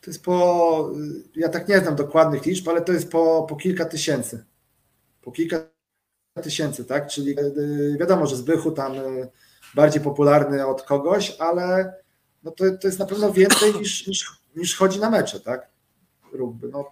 [0.00, 0.90] To jest po,
[1.36, 4.44] ja tak nie znam dokładnych liczb, ale to jest po, po kilka tysięcy.
[5.22, 5.56] Po kilka
[6.42, 7.08] tysięcy, tak?
[7.08, 9.28] Czyli e, wiadomo, że Zbychu tam e,
[9.74, 11.94] bardziej popularny od kogoś, ale
[12.42, 15.70] no to, to jest na pewno więcej niż, niż, niż chodzi na mecze, tak?
[16.32, 16.68] Rugby.
[16.68, 16.90] No,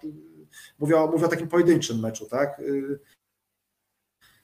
[0.78, 2.60] mówię, o, mówię o takim pojedynczym meczu, tak?
[2.60, 2.98] Y,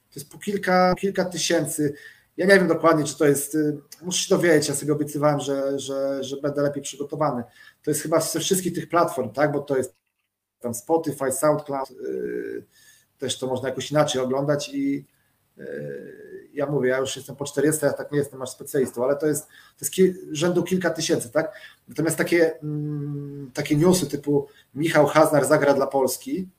[0.09, 1.93] to jest po kilka, kilka tysięcy.
[2.37, 3.55] Ja nie wiem dokładnie, czy to jest.
[3.55, 7.43] Y, muszę się dowiedzieć, ja sobie obiecywałem, że, że, że będę lepiej przygotowany.
[7.83, 9.51] To jest chyba ze wszystkich tych platform, tak?
[9.51, 9.95] Bo to jest
[10.59, 12.65] tam Spotify, SoundCloud, yy,
[13.17, 15.05] też to można jakoś inaczej oglądać i
[16.53, 19.27] ja mówię, ja już jestem po 40, ja tak nie jestem aż specjalistą, ale to
[19.27, 21.53] jest, to jest ki rzędu kilka tysięcy, tak?
[21.87, 26.49] Natomiast takie, mm, takie newsy typu Michał Haznar zagra dla Polski,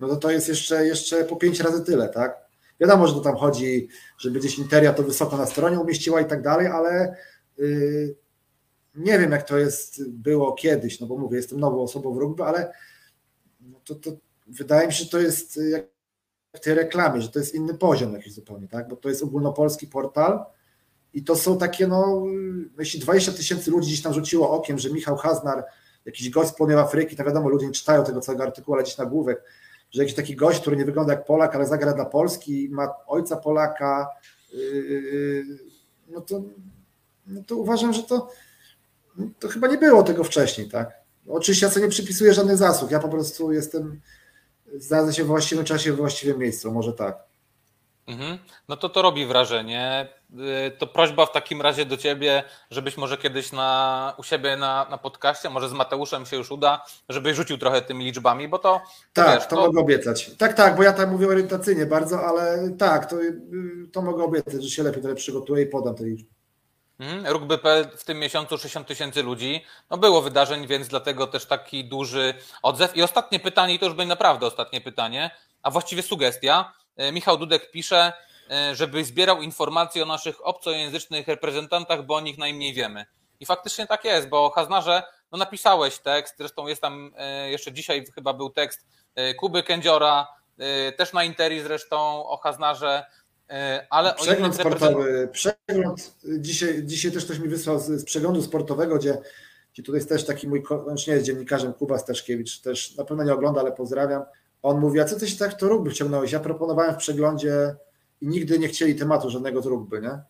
[0.00, 2.36] no to to jest jeszcze, jeszcze po pięć razy tyle, tak?
[2.80, 3.88] Wiadomo, że to tam chodzi,
[4.18, 7.16] żeby gdzieś Interia to wysoko na stronie umieściła i tak dalej, ale
[7.58, 8.16] yy,
[8.94, 12.44] nie wiem, jak to jest było kiedyś, no bo mówię, jestem nową osobą w rugby,
[12.44, 12.72] ale
[13.60, 14.10] no to, to
[14.46, 15.84] wydaje mi się, że to jest jak
[16.52, 18.88] w tej reklamie, że to jest inny poziom jakiś zupełnie, tak?
[18.88, 20.44] Bo to jest ogólnopolski portal
[21.14, 22.22] i to są takie, no,
[22.78, 25.64] jeśli 20 tysięcy ludzi gdzieś tam rzuciło okiem, że Michał Haznar,
[26.04, 28.98] jakiś gość z południowej Afryki, to wiadomo, ludzie nie czytają tego całego artykułu, ale gdzieś
[28.98, 29.42] na główek,
[29.90, 33.36] że jakiś taki gość, który nie wygląda jak Polak, ale zagra dla Polski, ma ojca
[33.36, 34.08] Polaka,
[34.52, 35.44] yy,
[36.08, 36.42] no to,
[37.26, 38.28] no to uważam, że to,
[39.38, 41.00] to chyba nie było tego wcześniej, tak?
[41.28, 44.00] Oczywiście ja sobie nie przypisuję żadnych zasług, ja po prostu jestem,
[44.78, 47.30] znalazłem się w właściwym czasie, w właściwym miejscu, może tak.
[48.06, 48.38] Mhm.
[48.68, 50.08] No to to robi wrażenie.
[50.68, 54.86] Y, to prośba w takim razie do ciebie, żebyś może kiedyś na, u siebie na,
[54.90, 58.80] na podcaście, może z Mateuszem się już uda, żebyś rzucił trochę tymi liczbami, bo to.
[59.12, 60.30] tak, wiesz, to, to, mogę obiecać.
[60.38, 63.40] Tak, tak, bo ja tam mówię orientacyjnie bardzo, ale tak, to, y,
[63.92, 66.39] to mogę obiecać, że się lepiej tutaj przygotuję i podam te liczby.
[67.00, 67.26] Mhm.
[67.26, 69.64] Rugby.pl w tym miesiącu 60 tysięcy ludzi.
[69.90, 72.96] No było wydarzeń, więc dlatego też taki duży odzew.
[72.96, 75.30] I ostatnie pytanie, i to już będzie naprawdę ostatnie pytanie,
[75.62, 76.72] a właściwie sugestia.
[76.96, 78.12] E, Michał Dudek pisze,
[78.50, 83.06] e, żeby zbierał informacje o naszych obcojęzycznych reprezentantach, bo o nich najmniej wiemy.
[83.40, 88.04] I faktycznie tak jest, bo Haznarze, no napisałeś tekst, zresztą jest tam e, jeszcze dzisiaj
[88.14, 88.86] chyba był tekst
[89.38, 90.28] Kuby Kędziora,
[90.96, 93.04] też na Interi zresztą o Haznarze,
[93.90, 99.18] ale przegląd sportowy, przegląd, dzisiaj, dzisiaj też ktoś mi wysłał z, z przeglądu sportowego, gdzie,
[99.72, 103.24] gdzie tutaj jest też taki mój, on nie jest dziennikarzem, Kuba Staszkiewicz, też na pewno
[103.24, 104.22] nie ogląda, ale pozdrawiam,
[104.62, 106.32] on mówi, a co ty się tak to rugby wciągnąłeś?
[106.32, 107.74] Ja proponowałem w przeglądzie
[108.20, 110.20] i nigdy nie chcieli tematu żadnego z rugby, nie?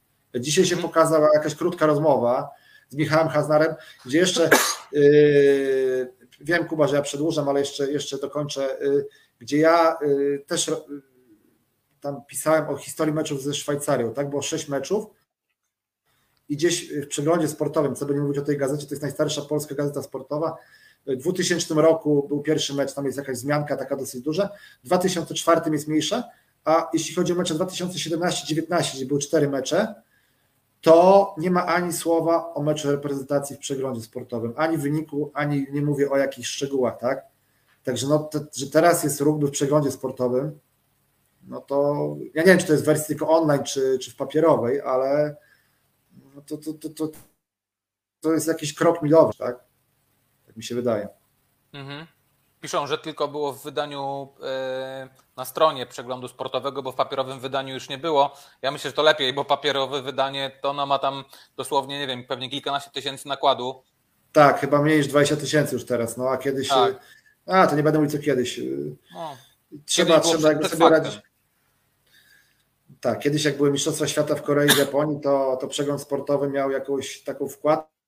[0.40, 0.88] Dzisiaj się mhm.
[0.92, 2.50] pokazała jakaś krótka rozmowa
[2.88, 3.74] z Michałem Haznarem,
[4.06, 4.50] gdzie jeszcze
[4.92, 9.06] yy, wiem, Kuba, że ja przedłużam, ale jeszcze, jeszcze dokończę, yy,
[9.38, 10.70] gdzie ja yy, też
[12.00, 14.30] tam pisałem o historii meczów ze Szwajcarią, tak?
[14.30, 15.06] Było sześć meczów
[16.48, 19.74] i gdzieś w przeglądzie sportowym, co będziemy mówić o tej gazecie, to jest najstarsza polska
[19.74, 20.56] gazeta sportowa,
[21.06, 24.48] w 2000 roku był pierwszy mecz, tam jest jakaś zmianka taka dosyć duża.
[24.84, 26.24] W 2004 jest mniejsza,
[26.64, 29.94] a jeśli chodzi o mecze 2017-19, gdzie były cztery mecze,
[30.80, 35.82] to nie ma ani słowa o meczu reprezentacji w przeglądzie sportowym, ani wyniku, ani nie
[35.82, 37.26] mówię o jakichś szczegółach, tak?
[37.84, 40.58] Także no, te, że teraz jest rugby w przeglądzie sportowym,
[41.42, 44.16] no to ja nie wiem, czy to jest w wersji tylko online, czy, czy w
[44.16, 45.36] papierowej, ale
[46.34, 47.08] no to, to, to, to,
[48.20, 49.64] to jest jakiś krok milowy, tak?
[50.46, 51.08] Tak mi się wydaje.
[51.72, 52.06] Mhm.
[52.60, 57.74] Piszą, że tylko było w wydaniu e, na stronie przeglądu sportowego, bo w papierowym wydaniu
[57.74, 58.36] już nie było.
[58.62, 61.24] Ja myślę, że to lepiej, bo papierowe wydanie to ono ma tam
[61.56, 63.82] dosłownie, nie wiem, pewnie kilkanaście tysięcy nakładu.
[64.32, 66.68] Tak, chyba mniej niż 20 tysięcy już teraz, no a kiedyś.
[66.68, 67.00] Tak.
[67.46, 68.60] A, to nie będę mówił co kiedyś.
[69.14, 69.36] No,
[69.86, 71.20] trzeba, trzeba jakby sobie radzić.
[73.00, 76.70] Tak, kiedyś jak były Mistrzostwa Świata w Korei i Japonii, to, to przegląd sportowy miał
[76.70, 78.00] jakąś taką wkładkę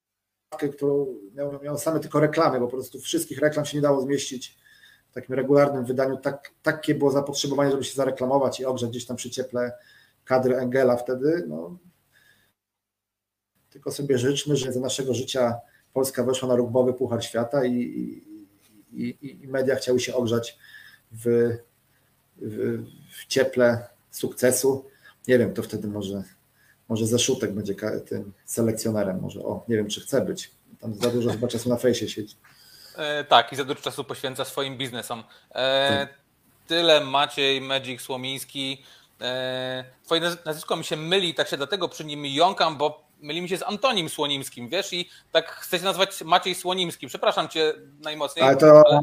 [0.73, 4.59] którą miał, miał same tylko reklamy, bo po prostu wszystkich reklam się nie dało zmieścić
[5.11, 6.17] w takim regularnym wydaniu.
[6.17, 9.73] Tak, takie było zapotrzebowanie, żeby się zareklamować i ogrzać gdzieś tam przy cieple
[10.25, 11.45] kadry Engela wtedy.
[11.49, 11.79] No,
[13.71, 15.61] tylko sobie życzmy, że za naszego życia
[15.93, 20.59] Polska weszła na rugbowy Puchar Świata i, i, i, i media chciały się ogrzać
[21.13, 21.57] w,
[22.37, 22.79] w,
[23.11, 24.85] w cieple sukcesu.
[25.29, 26.23] Nie wiem, to wtedy może
[26.89, 27.75] może Zaszutek będzie
[28.09, 30.51] tym selekcjonerem, może o, nie wiem czy chce być,
[30.81, 32.35] tam za dużo chyba czasu na fejsie siedzi.
[32.97, 35.25] E, tak i za dużo czasu poświęca swoim biznesom.
[35.55, 36.15] E, tak.
[36.67, 38.83] Tyle Maciej, Magic, Słomiński.
[39.21, 43.49] E, twoje nazwisko mi się myli, tak się dlatego przy nim jąkam, bo myli mi
[43.49, 47.07] się z Antonim Słonimskim, wiesz, i tak chcę się nazwać Maciej Słonimski.
[47.07, 48.45] Przepraszam cię najmocniej.
[48.45, 49.03] Ale to, ale...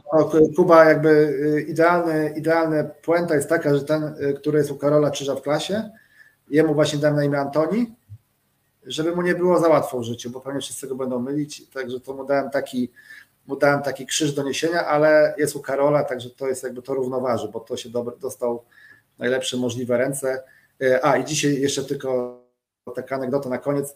[0.56, 5.10] Kuba, jakby y, idealny, idealna puenta jest taka, że ten, y, który jest u Karola
[5.10, 5.90] Krzyża w klasie,
[6.50, 7.96] Jemu właśnie dałem na imię Antoni,
[8.86, 12.00] żeby mu nie było za łatwo w życiu, bo pewnie wszyscy go będą mylić, także
[12.00, 12.92] to mu dałem taki,
[13.48, 16.94] mu dałem taki krzyż do niesienia, ale jest u Karola, także to jest jakby to
[16.94, 18.64] równoważy, bo to się dobry, dostał
[19.20, 20.44] najlepsze możliwe ręce.
[20.82, 22.40] E, a i dzisiaj jeszcze tylko
[22.96, 23.96] taka anegdota na koniec.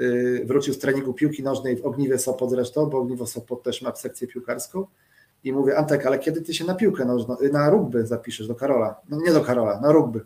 [0.00, 3.94] Y, wrócił z treningu piłki nożnej w Ogniwie Sopot zresztą, bo Ogniwo Sopot też ma
[3.96, 4.86] sekcję piłkarską
[5.44, 8.54] i mówię, Antek, ale kiedy ty się na piłkę nożną, y, na rugby zapiszesz do
[8.54, 9.00] Karola?
[9.08, 10.24] No nie do Karola, na rugby.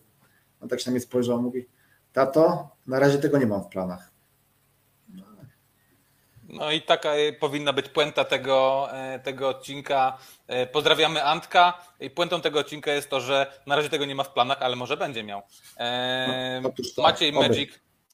[0.62, 1.66] On tak się na mnie spojrzał, mówi,
[2.12, 4.12] tato, na razie tego nie mam w planach.
[6.48, 10.18] No i taka y, powinna być puenta tego, e, tego odcinka.
[10.46, 11.78] E, Pozdrawiamy Antka.
[12.00, 14.76] I puentą tego odcinka jest to, że na razie tego nie ma w planach, ale
[14.76, 15.42] może będzie miał.
[15.78, 17.32] E, No, tak, Maciej.
[17.32, 17.70] Magic,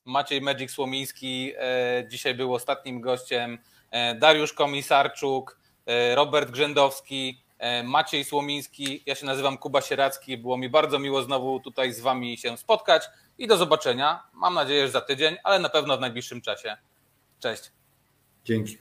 [0.08, 3.58] Maciej Magic Słomiński e, dzisiaj był ostatnim gościem.
[3.90, 7.42] E, Dariusz Komisarczuk, e, Robert Grzędowski,
[7.84, 9.02] Maciej Słomiński.
[9.06, 10.36] Ja się nazywam Kuba Sieracki.
[10.36, 13.02] Było mi bardzo miło znowu tutaj z Wami się spotkać
[13.38, 14.22] i do zobaczenia.
[14.32, 16.76] Mam nadzieję, że za tydzień, ale na pewno w najbliższym czasie.
[17.40, 17.62] Cześć.
[18.44, 18.78] Dzięki.